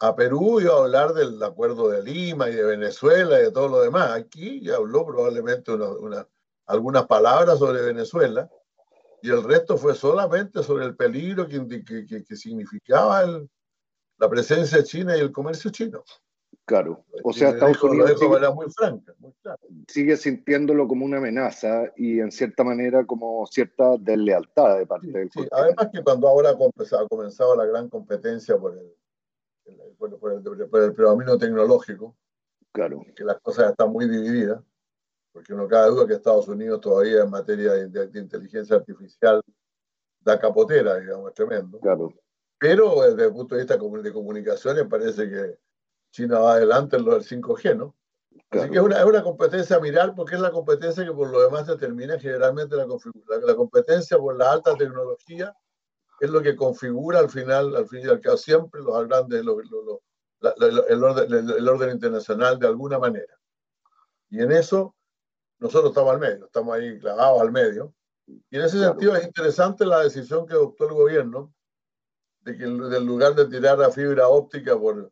a 0.00 0.14
Perú 0.14 0.60
iba 0.60 0.74
a 0.74 0.78
hablar 0.78 1.12
del 1.12 1.42
acuerdo 1.42 1.88
de 1.88 2.02
Lima 2.02 2.48
y 2.48 2.54
de 2.54 2.62
Venezuela 2.62 3.38
y 3.40 3.44
de 3.44 3.50
todo 3.50 3.68
lo 3.68 3.80
demás. 3.80 4.12
Aquí 4.12 4.60
ya 4.60 4.76
habló 4.76 5.04
probablemente 5.04 5.72
algunas 6.66 7.06
palabras 7.06 7.58
sobre 7.58 7.82
Venezuela 7.82 8.48
y 9.22 9.30
el 9.30 9.42
resto 9.42 9.76
fue 9.76 9.94
solamente 9.94 10.62
sobre 10.62 10.84
el 10.84 10.94
peligro 10.94 11.48
que, 11.48 11.84
que, 11.84 12.36
significaba 12.36 13.26
la 14.18 14.28
presencia 14.28 14.84
china 14.84 15.16
y 15.16 15.20
el 15.20 15.32
comercio 15.32 15.70
chino. 15.70 16.04
Claro, 16.68 17.02
o 17.24 17.32
sea, 17.32 17.48
Estados 17.48 17.82
Unidos 17.82 18.20
sigue, 18.20 18.50
muy 18.50 18.66
franca, 18.70 19.14
sigue 19.86 20.18
sintiéndolo 20.18 20.86
como 20.86 21.06
una 21.06 21.16
amenaza 21.16 21.90
y 21.96 22.20
en 22.20 22.30
cierta 22.30 22.62
manera 22.62 23.06
como 23.06 23.46
cierta 23.46 23.96
deslealtad 23.98 24.76
de 24.76 24.86
parte 24.86 25.10
del 25.10 25.30
sí. 25.30 25.48
Además 25.50 25.88
que 25.90 26.02
cuando 26.02 26.28
ahora 26.28 26.50
ha 26.50 27.08
comenzado 27.08 27.56
la 27.56 27.64
gran 27.64 27.88
competencia 27.88 28.58
por 28.58 28.76
el 28.76 28.94
bueno, 29.98 30.18
por 30.18 30.34
el, 30.34 30.42
por 30.68 30.82
el 30.82 30.94
predominio 30.94 31.38
tecnológico, 31.38 32.14
claro. 32.70 33.02
que 33.16 33.24
las 33.24 33.40
cosas 33.40 33.70
están 33.70 33.90
muy 33.90 34.06
divididas, 34.06 34.62
porque 35.32 35.54
no 35.54 35.66
cabe 35.68 35.88
duda 35.88 36.06
que 36.06 36.14
Estados 36.14 36.48
Unidos 36.48 36.82
todavía 36.82 37.22
en 37.22 37.30
materia 37.30 37.72
de, 37.72 38.20
inteligencia 38.20 38.76
artificial 38.76 39.40
da 40.20 40.38
capotera, 40.38 41.00
digamos, 41.00 41.28
es 41.28 41.34
tremendo. 41.34 41.80
Claro. 41.80 42.12
Pero 42.58 43.00
desde 43.00 43.24
el 43.24 43.32
punto 43.32 43.54
de 43.54 43.62
vista 43.62 43.78
de 43.78 44.12
comunicaciones 44.12 44.84
parece 44.84 45.30
que 45.30 45.58
China 46.10 46.38
va 46.40 46.52
adelante 46.54 46.96
en 46.96 47.04
lo 47.04 47.14
del 47.14 47.24
5G, 47.24 47.76
¿no? 47.76 47.94
Así 48.50 48.70
que 48.70 48.76
es 48.76 48.82
una, 48.82 48.98
es 48.98 49.04
una, 49.04 49.22
competencia 49.22 49.76
a 49.76 49.80
mirar 49.80 50.14
porque 50.14 50.36
es 50.36 50.40
la 50.40 50.50
competencia 50.50 51.04
que 51.04 51.12
por 51.12 51.28
lo 51.28 51.42
demás 51.42 51.66
determina 51.66 52.18
generalmente 52.18 52.76
la, 52.76 52.86
la, 52.86 53.36
la 53.46 53.54
competencia 53.54 54.16
por 54.16 54.36
la 54.36 54.52
alta 54.52 54.74
tecnología 54.74 55.54
es 56.20 56.30
lo 56.30 56.42
que 56.42 56.56
configura 56.56 57.20
al 57.20 57.30
final, 57.30 57.76
al 57.76 57.86
fin 57.86 58.00
y 58.04 58.08
al 58.08 58.20
cabo, 58.20 58.36
siempre 58.36 58.80
los 58.82 59.06
grandes, 59.06 59.40
el, 59.40 59.48
orden, 59.48 61.32
el, 61.32 61.68
orden, 61.68 61.90
internacional 61.90 62.58
de 62.58 62.66
alguna 62.66 62.98
manera. 62.98 63.34
Y 64.30 64.40
en 64.40 64.52
eso 64.52 64.94
nosotros 65.58 65.90
estamos 65.90 66.12
al 66.12 66.20
medio, 66.20 66.46
estamos 66.46 66.74
ahí 66.74 66.98
clavados 66.98 67.40
al 67.40 67.52
medio. 67.52 67.94
Y 68.26 68.56
en 68.56 68.62
ese 68.62 68.78
sentido 68.78 69.16
es 69.16 69.24
interesante 69.24 69.86
la 69.86 70.00
decisión 70.00 70.46
que 70.46 70.54
adoptó 70.54 70.88
el 70.88 70.94
gobierno 70.94 71.54
de 72.40 72.56
que 72.56 72.64
en 72.64 73.06
lugar 73.06 73.34
de 73.34 73.46
tirar 73.46 73.78
la 73.78 73.90
fibra 73.90 74.28
óptica 74.28 74.78
por, 74.78 75.10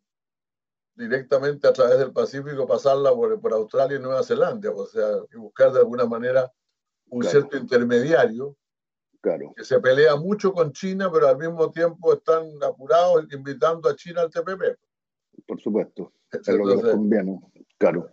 directamente 0.97 1.69
a 1.69 1.73
través 1.73 1.99
del 1.99 2.13
Pacífico, 2.13 2.67
pasarla 2.67 3.15
por, 3.15 3.41
por 3.41 3.53
Australia 3.53 3.99
y 3.99 4.01
Nueva 4.01 4.23
Zelanda, 4.23 4.71
o 4.71 4.87
sea, 4.87 5.07
buscar 5.35 5.73
de 5.73 5.81
alguna 5.81 6.07
manera 6.07 6.51
un 7.09 7.23
cierto 7.23 7.57
intermediario 7.57 8.57
claro. 9.21 9.53
que 9.57 9.65
se 9.65 9.79
pelea 9.81 10.17
mucho 10.17 10.53
con 10.53 10.73
China, 10.73 11.11
pero 11.13 11.29
al 11.29 11.39
mismo 11.39 11.71
tiempo 11.71 12.15
están 12.15 12.45
apurados 12.63 13.27
invitando 13.33 13.89
a 13.89 13.95
China 13.95 14.23
al 14.23 14.31
TPP. 14.31 14.63
Por 15.47 15.61
supuesto, 15.61 16.13
es 16.33 16.49
lo 16.49 16.67
que 16.67 16.77
les 16.77 16.95
conviene. 16.95 17.41
Claro. 17.79 18.09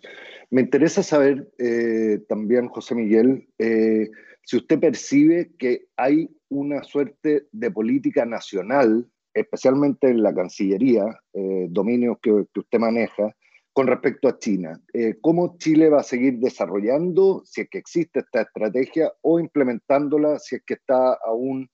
Me 0.50 0.62
interesa 0.62 1.02
saber 1.02 1.52
eh, 1.58 2.20
también, 2.28 2.68
José 2.68 2.96
Miguel, 2.96 3.48
eh, 3.58 4.10
si 4.44 4.58
usted 4.58 4.80
percibe 4.80 5.54
que 5.58 5.88
hay 5.96 6.30
una 6.50 6.84
suerte 6.84 7.48
de 7.52 7.72
política 7.72 8.26
nacional 8.26 9.10
especialmente 9.34 10.08
en 10.10 10.24
la 10.24 10.34
Cancillería, 10.34 11.06
eh, 11.34 11.68
dominios 11.70 12.18
que, 12.22 12.32
usted 12.32 12.80
maneja, 12.80 13.36
con 13.74 13.88
respecto 13.88 14.28
a 14.28 14.38
China. 14.38 14.80
Eh, 14.94 15.18
¿Cómo 15.22 15.58
Chile 15.58 15.90
va 15.90 16.02
a 16.02 16.04
seguir 16.04 16.40
desarrollando, 16.40 17.42
si 17.46 17.62
es 17.62 17.70
que 17.70 17.80
existe 17.80 18.20
esta 18.20 18.42
estrategia, 18.42 19.12
o 19.22 19.40
implementándola 19.40 20.38
si 20.40 20.56
es 20.56 20.64
que 20.66 20.76
está 20.76 21.14
aún 21.26 21.70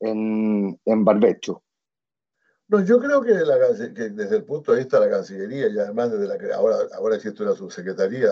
en, 0.00 0.78
en 0.84 1.04
barbecho? 1.04 1.62
No, 2.70 2.84
yo 2.84 3.00
creo 3.00 3.20
que, 3.20 3.32
desde 3.32 4.36
el 4.36 4.44
punto 4.44 4.70
de 4.72 4.78
vista 4.78 5.00
de 5.00 5.06
la 5.06 5.16
Cancillería, 5.16 5.68
y 5.68 5.78
además 5.80 6.12
desde 6.12 6.28
la 6.28 6.38
que 6.38 6.52
ahora, 6.52 6.76
ahora 6.94 7.16
existe 7.16 7.42
una 7.42 7.54
subsecretaría, 7.54 8.30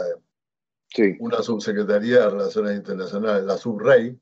sí. 0.86 1.16
una 1.18 1.42
subsecretaría 1.42 2.20
de 2.20 2.30
Relaciones 2.30 2.76
Internacionales, 2.76 3.42
la 3.42 3.56
SubRey, 3.56 4.16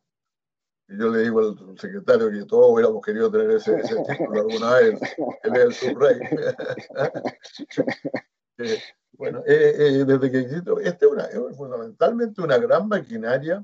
y 0.89 0.99
yo 0.99 1.09
le 1.09 1.21
digo 1.21 1.41
al 1.41 1.79
secretario 1.79 2.31
que 2.31 2.45
todos 2.45 2.73
hubiéramos 2.73 3.05
querido 3.05 3.31
tener 3.31 3.51
ese, 3.51 3.77
título 4.09 4.41
alguna 4.41 4.75
vez, 4.75 5.01
él 5.43 5.57
es 5.57 5.63
el 5.63 5.75
subrey. 5.75 6.21
Eh, 8.59 8.83
bueno, 9.13 9.43
eh, 9.47 9.75
eh, 9.77 10.05
desde 10.07 10.31
que 10.31 10.39
existe, 10.39 10.71
esta 10.83 11.05
es, 11.05 11.13
una, 11.13 11.25
es 11.25 11.57
fundamentalmente 11.59 12.41
una 12.41 12.57
gran 12.57 12.89
maquinaria, 12.89 13.63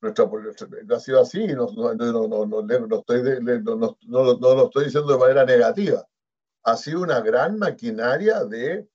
nuestra, 0.00 0.30
ha 0.94 1.00
sido 1.00 1.20
así, 1.20 1.44
no, 1.48 1.66
no, 1.72 1.92
no, 1.94 2.46
no, 2.46 2.98
estoy 2.98 3.42
no, 3.42 3.74
lo 3.74 4.64
estoy 4.66 4.84
diciendo 4.84 5.12
de 5.12 5.18
manera 5.18 5.44
negativa, 5.44 6.06
ha 6.62 6.76
sido 6.76 7.00
una 7.00 7.20
gran 7.20 7.58
maquinaria 7.58 8.44
de 8.44 8.88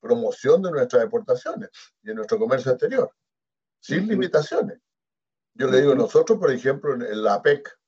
promoción 0.00 0.62
de 0.62 0.70
nuestras 0.70 1.02
exportaciones 1.02 1.68
y 2.02 2.08
de 2.08 2.14
nuestro 2.14 2.38
comercio 2.38 2.72
exterior, 2.72 3.10
sin 3.80 4.08
limitaciones. 4.08 4.78
Yo 5.58 5.68
le 5.68 5.80
digo, 5.80 5.94
nosotros, 5.94 6.38
por 6.38 6.50
ejemplo, 6.50 6.94
en, 6.94 7.22
la 7.22 7.40
PEC, 7.40 7.78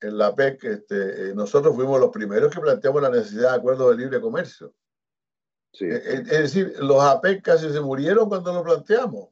en 0.00 0.18
la 0.18 0.34
PEC, 0.34 0.64
este, 0.64 1.30
eh, 1.30 1.34
nosotros 1.34 1.74
fuimos 1.74 1.98
los 1.98 2.10
primeros 2.10 2.54
que 2.54 2.60
planteamos 2.60 3.00
la 3.00 3.10
necesidad 3.10 3.52
de 3.52 3.56
acuerdos 3.56 3.90
de 3.90 3.96
libre 3.96 4.20
comercio. 4.20 4.74
Sí. 5.72 5.86
Eh, 5.86 5.96
eh, 5.96 6.22
es, 6.30 6.54
decir, 6.54 6.74
los 6.78 7.02
APEC 7.02 7.42
casi 7.42 7.70
se 7.70 7.80
murieron 7.80 8.28
cuando 8.28 8.52
lo 8.52 8.62
planteamos, 8.62 9.28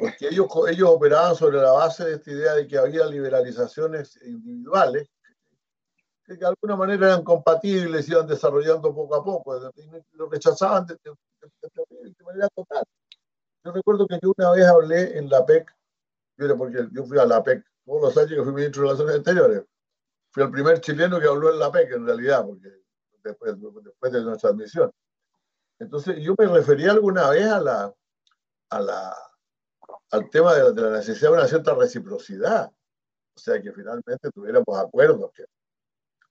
porque 0.00 0.28
ellos, 0.30 0.48
ellos 0.68 0.90
operaban 0.90 1.34
sobre 1.34 1.58
la 1.58 1.72
base 1.72 2.04
de 2.04 2.14
esta 2.16 2.30
idea 2.30 2.54
de 2.54 2.66
que 2.66 2.76
había 2.76 3.06
liberalizaciones 3.06 4.20
individuales 4.22 5.08
que 6.26 6.34
de 6.34 6.46
alguna 6.46 6.74
manera 6.74 7.06
eran 7.06 7.22
compatibles 7.22 8.08
iban 8.08 8.26
desarrollando 8.26 8.92
poco 8.92 9.14
a 9.14 9.24
poco, 9.24 9.72
lo 10.14 10.28
rechazaban 10.28 10.84
de, 10.84 10.96
de 10.96 12.24
manera 12.24 12.48
total. 12.48 12.82
Yo 13.64 13.70
recuerdo 13.70 14.08
que 14.08 14.18
yo 14.20 14.32
una 14.36 14.50
vez 14.50 14.66
hablé 14.66 15.18
en 15.18 15.30
la 15.30 15.46
PEC 15.46 15.75
porque 16.36 16.88
yo 16.92 17.04
fui 17.04 17.18
a 17.18 17.24
la 17.24 17.42
PEC 17.42 17.64
todos 17.84 18.02
los 18.02 18.16
años 18.18 18.30
que 18.30 18.42
fui 18.42 18.52
ministro 18.52 18.82
de 18.82 18.88
Relaciones 18.88 19.16
Exteriores. 19.16 19.64
Fui 20.30 20.42
el 20.42 20.50
primer 20.50 20.80
chileno 20.80 21.18
que 21.18 21.26
habló 21.26 21.50
en 21.50 21.58
la 21.58 21.72
PEC, 21.72 21.92
en 21.92 22.06
realidad, 22.06 22.44
porque 22.44 22.68
después, 23.22 23.54
después 23.82 24.12
de 24.12 24.22
nuestra 24.22 24.50
admisión. 24.50 24.90
Entonces, 25.78 26.16
yo 26.18 26.34
me 26.38 26.46
refería 26.46 26.92
alguna 26.92 27.30
vez 27.30 27.46
a 27.46 27.60
la, 27.60 27.94
a 28.70 28.80
la, 28.80 29.16
al 30.10 30.30
tema 30.30 30.54
de 30.54 30.80
la, 30.80 30.90
necesidad 30.90 31.30
de 31.30 31.36
una 31.36 31.46
cierta 31.46 31.74
reciprocidad. 31.74 32.70
O 33.34 33.38
sea, 33.38 33.60
que 33.60 33.72
finalmente 33.72 34.30
tuviéramos 34.32 34.78
acuerdos, 34.78 35.30
que 35.32 35.44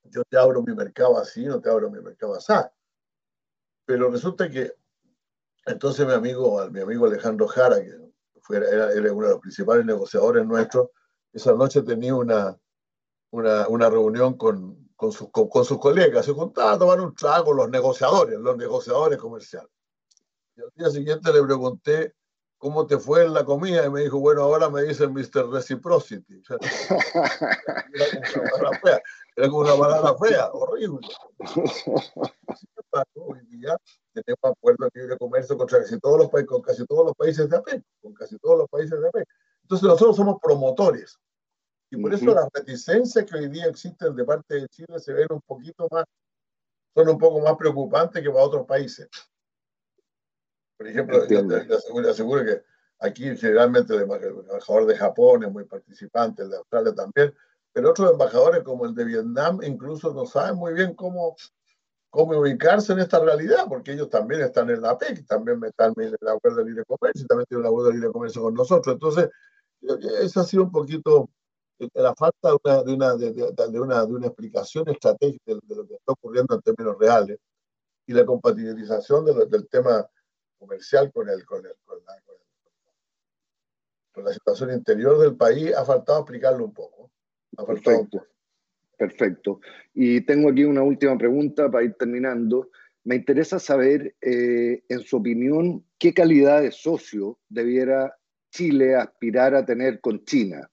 yo 0.04 0.24
te 0.24 0.38
abro 0.38 0.62
mi 0.62 0.74
mercado 0.74 1.18
así, 1.18 1.46
no 1.46 1.62
te 1.62 1.70
abro 1.70 1.90
mi 1.90 2.02
mercado 2.02 2.36
así. 2.36 2.54
Pero 3.86 4.10
resulta 4.10 4.50
que 4.50 4.74
entonces 5.66 6.06
mi 6.06 6.14
amigo, 6.14 6.68
mi 6.70 6.80
amigo 6.80 7.06
Alejandro 7.06 7.48
Jara, 7.48 7.84
que 7.84 8.05
era, 8.50 8.88
uno 9.14 9.28
de 9.28 9.34
los 9.34 9.40
principales 9.40 9.86
negociadores 9.86 10.46
nuestros, 10.46 10.90
esa 11.34 11.54
noche 11.54 11.82
tenía 11.82 12.16
una, 12.16 12.58
una, 13.32 13.68
una 13.68 13.90
reunión 13.90 14.38
con, 14.38 14.90
con, 14.96 15.12
sus, 15.12 15.30
con, 15.32 15.66
sus 15.66 15.80
colegas, 15.80 16.26
se 16.26 16.34
juntaba 16.34 16.74
a 16.74 16.80
tomar 16.80 17.02
un 17.02 17.14
trago 17.16 17.54
los 17.54 17.70
negociadores, 17.70 18.40
los 18.40 18.58
negociadores 18.58 19.20
comerciales. 19.20 19.70
Y 20.56 20.62
al 20.62 20.72
día 20.76 20.90
siguiente 20.90 21.34
le 21.34 21.44
pregunté 21.44 22.14
cómo 22.58 22.88
te 22.88 22.98
fue 22.98 23.26
en 23.26 23.34
la 23.34 23.44
comida 23.44 23.86
y 23.86 23.90
me 23.90 24.02
dijo, 24.02 24.20
bueno, 24.20 24.44
ahora 24.44 24.70
me 24.70 24.84
dicen 24.84 25.14
Mr. 25.14 25.50
Reciprocity. 25.52 26.42
era 29.36 29.50
como 29.50 29.60
una 29.60 29.76
palabra 29.76 30.16
fea, 30.18 30.50
horrible. 30.54 31.08
hoy 33.16 33.40
día 33.48 33.78
tenemos 34.14 34.40
acuerdos 34.44 34.90
de 34.94 35.02
libre 35.02 35.18
comercio 35.18 35.58
con 35.58 35.68
casi 35.68 36.00
todos 36.00 36.20
los 36.20 36.30
países, 36.30 36.50
con 36.50 36.62
casi 36.62 36.86
todos 36.86 37.06
los 37.08 37.16
países 37.16 37.50
de 37.50 37.58
APEC, 37.58 37.84
con 37.95 37.95
casi 38.16 38.38
todos 38.40 38.60
los 38.60 38.70
países 38.70 39.00
de 39.00 39.08
APEC. 39.08 39.28
Entonces 39.64 39.88
nosotros 39.88 40.16
somos 40.16 40.38
promotores. 40.42 41.20
Y 41.92 41.98
por 41.98 42.14
eso 42.14 42.34
las 42.34 42.50
reticencias 42.54 43.26
que 43.26 43.36
hoy 43.36 43.48
día 43.48 43.66
existen 43.66 44.16
de 44.16 44.26
parte 44.26 44.56
de 44.56 44.68
Chile 44.68 45.00
se 45.00 45.14
ven 45.14 45.28
un 45.30 45.42
poquito 45.42 45.88
más, 45.92 46.06
son 46.96 47.10
un 47.10 47.18
poco 47.18 47.40
más 47.42 47.56
preocupantes 47.56 48.22
que 48.22 48.30
para 48.30 48.44
otros 48.44 48.66
países. 48.66 49.08
Por 50.78 50.88
ejemplo, 50.88 51.26
yo 51.28 51.42
le 52.02 52.10
aseguro, 52.10 52.44
que 52.44 52.64
aquí 53.00 53.36
generalmente 53.38 53.94
el 53.96 54.02
embajador 54.02 54.86
de 54.86 54.98
Japón 54.98 55.44
es 55.44 55.52
muy 55.52 55.64
participante, 55.66 56.44
el 56.44 56.50
de 56.50 56.58
Australia 56.58 56.94
también, 56.94 57.34
pero 57.72 57.92
otros 57.92 58.12
embajadores 58.12 58.64
como 58.64 58.86
el 58.86 58.96
de 58.96 59.06
Vietnam 59.06 59.60
incluso 59.64 60.14
no 60.14 60.26
saben 60.26 60.56
muy 60.56 60.74
bien 60.74 60.94
cómo, 60.96 61.36
cómo 62.16 62.40
ubicarse 62.40 62.94
en 62.94 63.00
esta 63.00 63.20
realidad, 63.20 63.66
porque 63.68 63.92
ellos 63.92 64.10
también 64.10 64.42
están 64.42 64.70
en 64.70 64.82
la 64.82 64.98
PEC, 64.98 65.28
también 65.28 65.62
están 65.66 65.94
en 65.98 66.16
el 66.20 66.28
acuerdo 66.30 66.60
de 66.60 66.66
libre 66.66 66.86
comercio, 66.86 67.28
también 67.28 67.46
tienen 67.48 67.66
un 67.66 67.68
acuerdo 67.68 67.90
de 67.90 67.96
libre 67.96 68.12
comercio 68.12 68.42
con 68.42 68.54
nosotros. 68.54 68.94
Entonces, 68.94 69.30
esa 70.22 70.42
ha 70.42 70.44
sido 70.46 70.64
un 70.64 70.72
poquito 70.72 71.30
eh, 71.78 71.90
la 71.96 72.16
falta 72.16 72.52
de 72.52 72.58
una, 72.64 72.84
de 72.84 72.94
una, 72.94 73.16
de, 73.16 73.80
una, 73.80 74.06
de 74.06 74.14
una 74.14 74.28
explicación 74.28 74.88
estratégica 74.88 75.44
de, 75.46 75.76
lo 75.76 75.86
que 75.86 75.96
está 75.96 76.14
ocurriendo 76.14 76.56
en 76.56 76.62
términos 76.62 76.96
reales 76.98 77.38
y 78.08 78.14
la 78.14 78.26
compatibilización 78.26 79.26
del 79.26 79.68
tema 79.68 80.08
comercial 80.58 81.12
con, 81.12 81.28
el, 81.28 81.46
con, 81.46 81.66
el, 81.66 81.76
con, 81.84 81.98
la, 82.06 82.14
con, 84.14 84.24
la, 84.24 84.32
situación 84.32 84.72
interior 84.72 85.20
del 85.20 85.36
país, 85.36 85.76
ha 85.76 85.84
faltado 85.84 86.20
explicarlo 86.20 86.64
un 86.64 86.74
poco. 86.74 87.12
Ha 87.58 87.66
faltado 87.66 88.00
un 88.00 88.10
poco. 88.10 88.35
Perfecto. 88.98 89.60
Y 89.94 90.22
tengo 90.22 90.50
aquí 90.50 90.64
una 90.64 90.84
última 90.84 91.18
pregunta 91.18 91.70
para 91.70 91.86
ir 91.86 91.94
terminando. 91.94 92.70
Me 93.04 93.16
interesa 93.16 93.60
saber, 93.60 94.16
eh, 94.22 94.84
en 94.88 95.00
su 95.02 95.18
opinión, 95.18 95.84
qué 96.00 96.14
calidad 96.14 96.62
de 96.62 96.72
socio 96.72 97.40
debiera 97.50 98.16
Chile 98.52 98.96
aspirar 98.96 99.54
a 99.54 99.66
tener 99.66 100.00
con 100.00 100.24
China. 100.24 100.70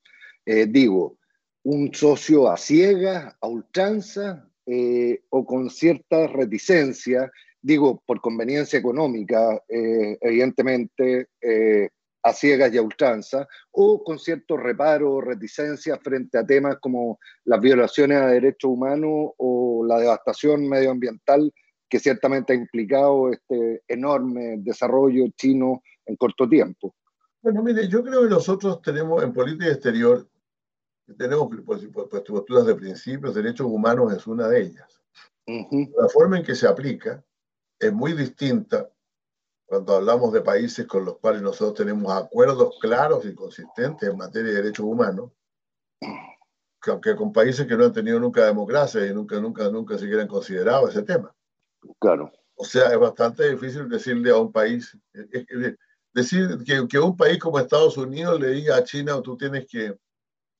Eh, 0.47 0.67
digo, 0.69 1.19
un 1.65 1.93
socio 1.93 2.51
a 2.51 2.57
ciegas, 2.57 3.37
a 3.41 3.49
ultranza 3.49 4.49
eh, 4.67 5.23
o 5.31 5.45
con 5.45 5.69
cierta 5.69 6.27
reticencia, 6.29 7.31
digo, 7.61 8.03
por 8.07 8.21
conveniencia 8.21 8.79
económica, 8.79 9.63
evidentemente, 9.69 11.29
a 12.23 12.33
ciegas 12.33 12.73
y 12.73 12.79
a 12.79 12.83
ultranza, 12.83 13.49
o 13.73 14.03
con 14.05 14.19
cierto 14.19 14.57
reparo 14.57 15.15
o 15.15 15.21
reticencia 15.21 15.99
frente 15.99 16.39
a 16.39 16.47
temas 16.47 16.77
como 16.81 17.19
las 17.45 17.61
violaciones 17.61 18.19
a 18.19 18.29
derechos 18.29 18.71
humanos 18.71 19.33
o 19.39 19.85
la 19.87 19.99
devastación 19.99 20.69
medioambiental 20.69 21.53
que 21.89 21.99
ciertamente 21.99 22.53
ha 22.53 22.57
implicado 22.57 23.31
este 23.31 23.83
enorme 23.87 24.57
desarrollo 24.59 25.27
chino 25.37 25.83
en 26.07 26.17
corto 26.17 26.49
tiempo. 26.49 26.95
Bueno, 27.43 27.63
mire, 27.63 27.89
yo 27.89 28.03
creo 28.03 28.23
que 28.23 28.31
nosotros 28.31 28.81
tenemos 28.81 29.23
en 29.23 29.33
política 29.33 29.71
exterior, 29.71 30.27
tenemos 31.19 31.49
pues, 31.67 31.87
posturas 31.93 32.67
de 32.67 32.75
principios, 32.77 33.35
derechos 33.35 33.67
humanos 33.67 34.15
es 34.15 34.27
una 34.27 34.49
de 34.49 34.63
ellas. 34.63 35.03
La 35.47 36.09
forma 36.09 36.39
en 36.39 36.45
que 36.45 36.55
se 36.55 36.69
aplica 36.69 37.23
es 37.79 37.93
muy 37.93 38.13
distinta 38.13 38.89
cuando 39.73 39.95
hablamos 39.95 40.35
de 40.35 40.43
países 40.43 40.87
con 40.87 41.07
los 41.07 41.17
cuales 41.17 41.41
nosotros 41.41 41.73
tenemos 41.73 42.13
acuerdos 42.13 42.77
claros 42.79 43.25
y 43.25 43.35
consistentes 43.35 44.07
en 44.07 44.19
materia 44.19 44.51
de 44.51 44.57
derechos 44.57 44.85
humanos, 44.85 45.31
que 45.99 46.91
aunque 46.91 47.17
con 47.17 47.33
países 47.33 47.67
que 47.67 47.75
no 47.75 47.87
han 47.87 47.93
tenido 47.95 48.21
nunca 48.21 48.45
democracia 48.45 49.07
y 49.07 49.15
nunca, 49.15 49.41
nunca, 49.41 49.71
nunca 49.71 49.97
siquiera 49.97 50.21
han 50.21 50.29
considerado 50.29 50.91
ese 50.91 51.03
tema. 51.05 51.35
Claro. 51.99 52.31
O 52.55 52.67
sea, 52.67 52.93
es 52.93 52.99
bastante 52.99 53.49
difícil 53.49 53.89
decirle 53.89 54.31
a 54.31 54.37
un 54.37 54.53
país, 54.53 54.95
decir 56.13 56.59
que, 56.67 56.87
que, 56.87 56.99
un 56.99 57.17
país 57.17 57.39
como 57.39 57.59
Estados 57.59 57.97
Unidos 57.97 58.39
le 58.39 58.49
diga 58.49 58.77
a 58.77 58.85
China, 58.85 59.23
tú 59.23 59.39
tienes 59.39 59.67
que, 59.67 59.97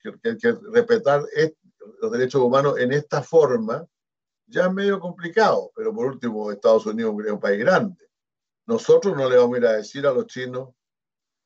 que, 0.01 0.39
que 0.39 0.57
respetar 0.73 1.23
los 2.01 2.11
derechos 2.11 2.41
humanos 2.41 2.79
en 2.79 2.93
esta 2.93 3.21
forma, 3.21 3.87
ya 4.47 4.69
es 4.69 4.73
medio 4.73 4.99
complicado, 4.99 5.71
pero 5.77 5.95
por 5.95 6.07
último, 6.07 6.51
Estados 6.51 6.87
Unidos 6.87 7.15
es 7.27 7.31
un 7.31 7.41
país 7.41 7.61
grande. 7.61 8.12
Nosotros 8.67 9.17
no 9.17 9.29
le 9.29 9.37
vamos 9.37 9.57
a 9.57 9.59
ir 9.59 9.67
a 9.67 9.73
decir 9.73 10.07
a 10.07 10.13
los 10.13 10.27
chinos 10.27 10.71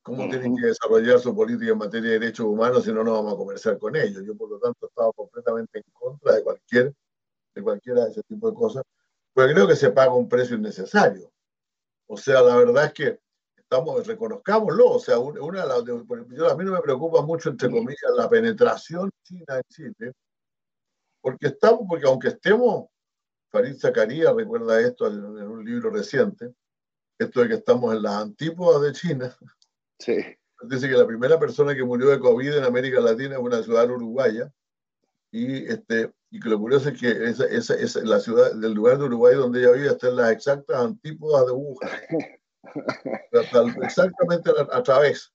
cómo 0.03 0.29
tienen 0.29 0.57
que 0.57 0.67
desarrollar 0.67 1.19
su 1.19 1.35
política 1.35 1.73
en 1.73 1.79
materia 1.79 2.11
de 2.11 2.19
derechos 2.19 2.47
humanos 2.47 2.85
si 2.85 2.93
no 2.93 3.03
nos 3.03 3.15
vamos 3.15 3.35
a 3.35 3.37
conversar 3.37 3.79
con 3.79 3.97
ellos. 3.97 4.23
Yo, 4.25 4.37
por 4.37 4.51
lo 4.51 4.59
tanto, 4.59 4.87
he 4.87 4.89
estado 4.89 5.13
completamente 5.13 5.79
en 5.79 5.85
contra 5.93 6.35
de 6.35 6.43
cualquier 6.43 6.95
de 7.57 7.63
cualquiera 7.63 8.05
de 8.05 8.11
ese 8.11 8.23
tipo 8.23 8.51
de 8.51 8.57
cosas, 8.57 8.85
pues 9.33 9.53
creo 9.53 9.67
que 9.67 9.77
se 9.77 9.91
paga 9.91 10.15
un 10.15 10.29
precio 10.29 10.57
innecesario. 10.57 11.33
O 12.07 12.17
sea, 12.17 12.43
la 12.43 12.57
verdad 12.57 12.85
es 12.85 12.93
que 12.93 13.21
estamos, 13.57 14.07
reconozcámoslo, 14.07 14.91
o 14.91 14.99
sea, 15.01 15.19
una, 15.19 15.63
a 15.63 15.83
mí 15.83 16.65
no 16.65 16.73
me 16.73 16.81
preocupa 16.81 17.23
mucho, 17.23 17.51
entre 17.51 17.71
comillas, 17.71 18.13
la 18.17 18.29
penetración 18.29 19.11
china 19.25 19.57
en 19.57 19.63
Chile, 19.69 20.13
porque 21.21 21.49
estamos, 21.49 21.81
porque 21.89 22.07
aunque 22.07 22.29
estemos, 22.29 22.87
Farid 23.51 23.77
Zakaria 23.79 24.33
recuerda 24.33 24.81
esto 24.81 25.07
en, 25.09 25.25
un 25.25 25.65
libro 25.65 25.91
reciente, 25.91 26.55
esto 27.19 27.41
de 27.41 27.49
que 27.49 27.55
estamos 27.55 27.95
en 27.95 28.03
las 28.03 28.15
antípodas 28.15 28.83
de 28.83 28.93
China. 28.93 29.37
Sí. 29.99 30.17
Dice 30.63 30.89
que 30.89 30.95
la 30.95 31.07
primera 31.07 31.39
persona 31.39 31.75
que 31.75 31.85
murió 31.85 32.09
de 32.09 32.19
COVID 32.19 32.57
en 32.57 32.65
América 32.65 33.01
Latina 33.01 33.35
es 33.35 33.41
una 33.41 33.63
ciudad 33.63 33.91
uruguaya, 33.91 34.51
y, 35.31 35.71
este, 35.71 36.13
y 36.31 36.41
que 36.41 36.49
lo 36.49 36.59
curioso 36.59 36.89
es 36.89 36.99
que 36.99 37.11
esa, 37.11 37.45
esa, 37.47 37.75
esa, 37.75 38.01
la 38.05 38.21
ciudad, 38.21 38.55
del 38.55 38.73
lugar 38.73 38.99
de 38.99 39.05
Uruguay 39.05 39.35
donde 39.35 39.61
ella 39.61 39.73
vive 39.73 39.89
está 39.89 40.09
en 40.09 40.17
las 40.17 40.31
exactas 40.31 40.77
antípodas 40.79 41.47
de 41.47 41.53
Wuhan. 41.53 41.91
exactamente 43.83 44.51
a, 44.73 44.83
través. 44.83 45.33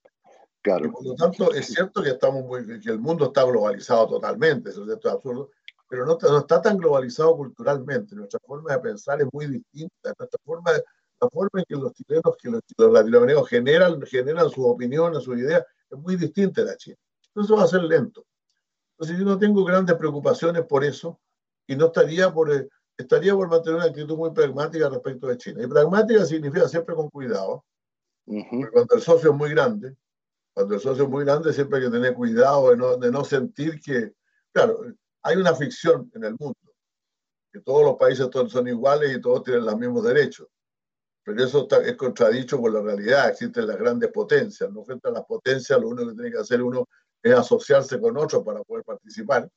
Claro. 0.63 0.91
por 0.91 1.06
lo 1.06 1.15
tanto, 1.15 1.54
es 1.54 1.67
cierto 1.67 2.04
que, 2.04 2.10
estamos 2.10 2.46
muy, 2.46 2.80
que 2.80 2.89
el 2.89 3.00
mundo 3.00 3.26
está 3.26 3.44
globalizado 3.44 4.08
totalmente, 4.08 4.70
eso 4.70 4.86
es 4.86 5.06
absurdo, 5.06 5.50
pero 5.89 6.06
no, 6.06 6.17
no, 6.22 6.38
está 6.39 6.62
tan 6.62 6.78
globalizado 6.78 7.36
culturalmente. 7.36 8.15
Nuestra 8.15 8.39
forma 8.46 8.72
de 8.72 8.80
pensar 8.80 9.22
es 9.22 9.28
muy 9.34 9.48
distinta. 9.48 10.13
Nuestra 10.17 10.39
forma 10.46 10.72
la 11.22 11.30
forma 11.30 11.60
en 11.60 11.66
que 11.66 11.76
los 11.76 11.94
chilenos, 11.94 12.36
que 12.42 12.50
los, 12.50 12.62
los 12.78 12.92
latinoamericanos 12.92 13.50
generan, 13.50 14.02
generan 14.02 14.50
sus 14.50 14.66
opiniones, 14.66 15.24
sus 15.24 15.38
ideas, 15.38 15.64
es 15.90 15.98
muy 15.98 16.16
distinta 16.16 16.62
de 16.62 16.68
la 16.72 16.78
China. 16.78 16.98
Entonces 17.28 17.58
va 17.58 17.64
a 17.64 17.68
ser 17.68 17.84
lento. 17.84 18.26
Entonces 18.98 19.18
yo 19.18 19.26
no 19.26 19.38
tengo 19.38 19.64
grandes 19.64 19.96
preocupaciones 19.96 20.66
por 20.66 20.84
eso 20.84 21.20
y 21.68 21.76
no 21.76 21.88
estaría 21.88 22.34
por, 22.34 22.52
eh, 22.52 22.68
estaría 22.98 23.34
por 23.34 23.50
mantener 23.50 23.78
una 23.78 23.86
actitud 23.86 24.18
muy 24.18 24.32
pragmática 24.32 24.90
respecto 24.90 25.28
de 25.28 25.38
China. 25.38 25.64
Y 25.64 25.68
pragmática 25.68 26.26
significa 26.26 26.68
siempre 26.68 26.96
con 26.96 27.10
cuidado. 27.10 27.66
Cuando 28.26 28.96
el 28.96 29.02
socio 29.02 29.32
es 29.32 29.36
muy 29.36 29.50
grande, 29.50 29.96
cuando 30.54 30.76
el 30.76 30.82
socio 30.82 31.04
es 31.04 31.10
muy 31.10 31.26
grande 31.26 31.54
siempre 31.54 31.80
hay 31.80 31.86
que 31.86 31.92
tener 31.92 32.14
cuidado 32.14 32.70
de 32.70 32.78
no, 32.78 32.98
de 32.98 33.12
no 33.12 33.24
sentir 33.24 33.80
que, 33.82 34.14
claro, 34.52 34.80
hay 35.24 35.38
una 35.38 35.56
ficción 35.56 36.10
en 36.14 36.24
el 36.24 36.36
mundo, 36.40 36.58
que 37.52 37.60
todos 37.62 37.84
los 37.84 37.96
países 37.96 38.28
son 38.50 38.68
iguales 38.68 39.16
y 39.16 39.22
todos 39.22 39.44
tienen 39.44 39.66
los 39.66 39.78
mismos 39.78 40.04
derechos. 40.04 40.48
Pero 41.24 41.44
eso 41.44 41.64
está, 41.64 41.78
es 41.86 41.96
contradicho 41.96 42.60
por 42.60 42.74
la 42.74 42.82
realidad. 42.82 43.30
Existen 43.30 43.68
las 43.68 43.78
grandes 43.78 44.12
potencias. 44.12 44.72
No 44.72 44.84
frente 44.84 45.08
a 45.08 45.12
las 45.12 45.26
potencias, 45.26 45.80
lo 45.80 45.90
único 45.90 46.10
que 46.10 46.16
tiene 46.16 46.32
que 46.32 46.40
hacer 46.40 46.62
uno 46.62 46.88
es 47.22 47.34
asociarse 47.34 48.00
con 48.00 48.18
otros 48.18 48.44
para 48.44 48.64
poder 48.64 48.84
participar, 48.84 49.48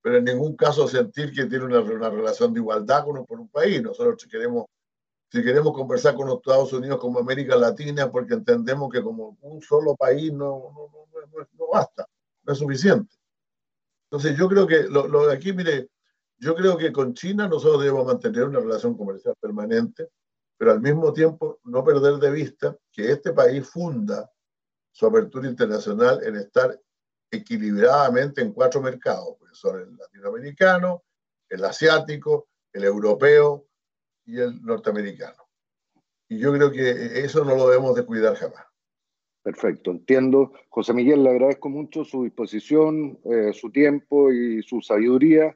pero 0.00 0.18
en 0.18 0.24
ningún 0.24 0.54
caso 0.56 0.86
sentir 0.86 1.32
que 1.32 1.46
tiene 1.46 1.64
una, 1.64 1.80
una 1.80 2.10
relación 2.10 2.52
de 2.52 2.60
igualdad 2.60 3.04
con 3.04 3.24
por 3.26 3.40
un 3.40 3.48
país. 3.48 3.82
Nosotros 3.82 4.26
queremos, 4.30 4.66
si 5.30 5.42
queremos 5.42 5.72
conversar 5.72 6.14
con 6.14 6.28
los 6.28 6.36
Estados 6.36 6.72
Unidos 6.72 7.00
como 7.00 7.18
América 7.18 7.56
Latina, 7.56 8.10
porque 8.10 8.34
entendemos 8.34 8.92
que 8.92 9.02
como 9.02 9.36
un 9.40 9.60
solo 9.62 9.96
país 9.96 10.32
no, 10.32 10.72
no, 10.72 10.90
no, 10.92 11.48
no 11.58 11.66
basta, 11.72 12.06
no 12.44 12.52
es 12.52 12.58
suficiente. 12.58 13.16
Entonces 14.10 14.38
yo 14.38 14.48
creo 14.48 14.66
que 14.66 14.84
lo, 14.84 15.08
lo 15.08 15.26
de 15.26 15.34
aquí, 15.34 15.52
mire, 15.52 15.88
yo 16.38 16.54
creo 16.54 16.76
que 16.76 16.92
con 16.92 17.14
China 17.14 17.48
nosotros 17.48 17.80
debemos 17.80 18.06
mantener 18.06 18.44
una 18.44 18.60
relación 18.60 18.96
comercial 18.96 19.34
permanente, 19.40 20.10
pero 20.56 20.72
al 20.72 20.80
mismo 20.80 21.12
tiempo 21.12 21.60
no 21.64 21.84
perder 21.84 22.14
de 22.14 22.30
vista 22.30 22.76
que 22.92 23.10
este 23.10 23.32
país 23.32 23.68
funda 23.68 24.30
su 24.90 25.06
apertura 25.06 25.48
internacional 25.48 26.22
en 26.24 26.36
estar 26.36 26.80
equilibradamente 27.30 28.40
en 28.40 28.52
cuatro 28.52 28.80
mercados, 28.80 29.36
pues 29.38 29.56
son 29.58 29.80
el 29.80 29.96
latinoamericano, 29.96 31.02
el 31.48 31.64
asiático, 31.64 32.48
el 32.72 32.84
europeo 32.84 33.66
y 34.24 34.38
el 34.38 34.62
norteamericano. 34.62 35.42
Y 36.28 36.38
yo 36.38 36.52
creo 36.52 36.70
que 36.70 37.24
eso 37.24 37.44
no 37.44 37.56
lo 37.56 37.68
debemos 37.68 37.94
de 37.94 38.04
cuidar 38.04 38.34
jamás. 38.36 38.64
Perfecto, 39.42 39.90
entiendo. 39.90 40.52
José 40.70 40.94
Miguel, 40.94 41.22
le 41.22 41.30
agradezco 41.30 41.68
mucho 41.68 42.04
su 42.04 42.24
disposición, 42.24 43.18
eh, 43.24 43.52
su 43.52 43.70
tiempo 43.70 44.32
y 44.32 44.62
su 44.62 44.80
sabiduría 44.80 45.54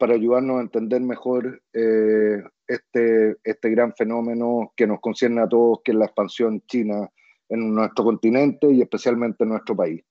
para 0.00 0.14
ayudarnos 0.14 0.58
a 0.58 0.62
entender 0.62 1.02
mejor 1.02 1.62
eh, 1.74 2.42
este, 2.66 3.36
este 3.44 3.68
gran 3.68 3.94
fenómeno 3.94 4.72
que 4.74 4.86
nos 4.86 4.98
concierne 4.98 5.42
a 5.42 5.48
todos, 5.48 5.80
que 5.84 5.92
es 5.92 5.98
la 5.98 6.06
expansión 6.06 6.62
china 6.66 7.10
en 7.50 7.74
nuestro 7.74 8.04
continente 8.04 8.70
y 8.72 8.80
especialmente 8.80 9.44
en 9.44 9.50
nuestro 9.50 9.76
país. 9.76 10.02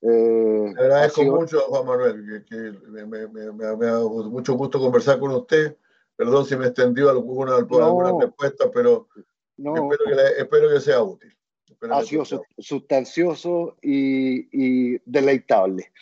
Eh, 0.00 0.74
agradezco 0.78 1.24
mucho, 1.24 1.60
Juan 1.68 1.86
Manuel, 1.86 2.44
que, 2.48 2.72
me, 2.88 3.04
me, 3.04 3.52
me, 3.52 3.64
ha 3.66 3.76
dado 3.76 4.08
mucho 4.30 4.54
gusto 4.54 4.80
conversar 4.80 5.20
con 5.20 5.32
usted. 5.32 5.76
Perdón 6.16 6.46
si 6.46 6.56
me 6.56 6.66
extendió 6.66 7.10
alguna, 7.10 7.56
alguna 7.56 8.12
respuesta, 8.18 8.70
pero 8.72 9.08
espero, 9.58 9.88
que 9.88 10.40
espero, 10.40 10.68
que 10.70 10.80
sea 10.80 11.02
útil. 11.02 11.36
ha 11.90 12.02
sido 12.02 12.24
sustancioso 12.58 13.76
y, 13.82 14.48
y 14.52 14.98
deleitable. 15.04 15.92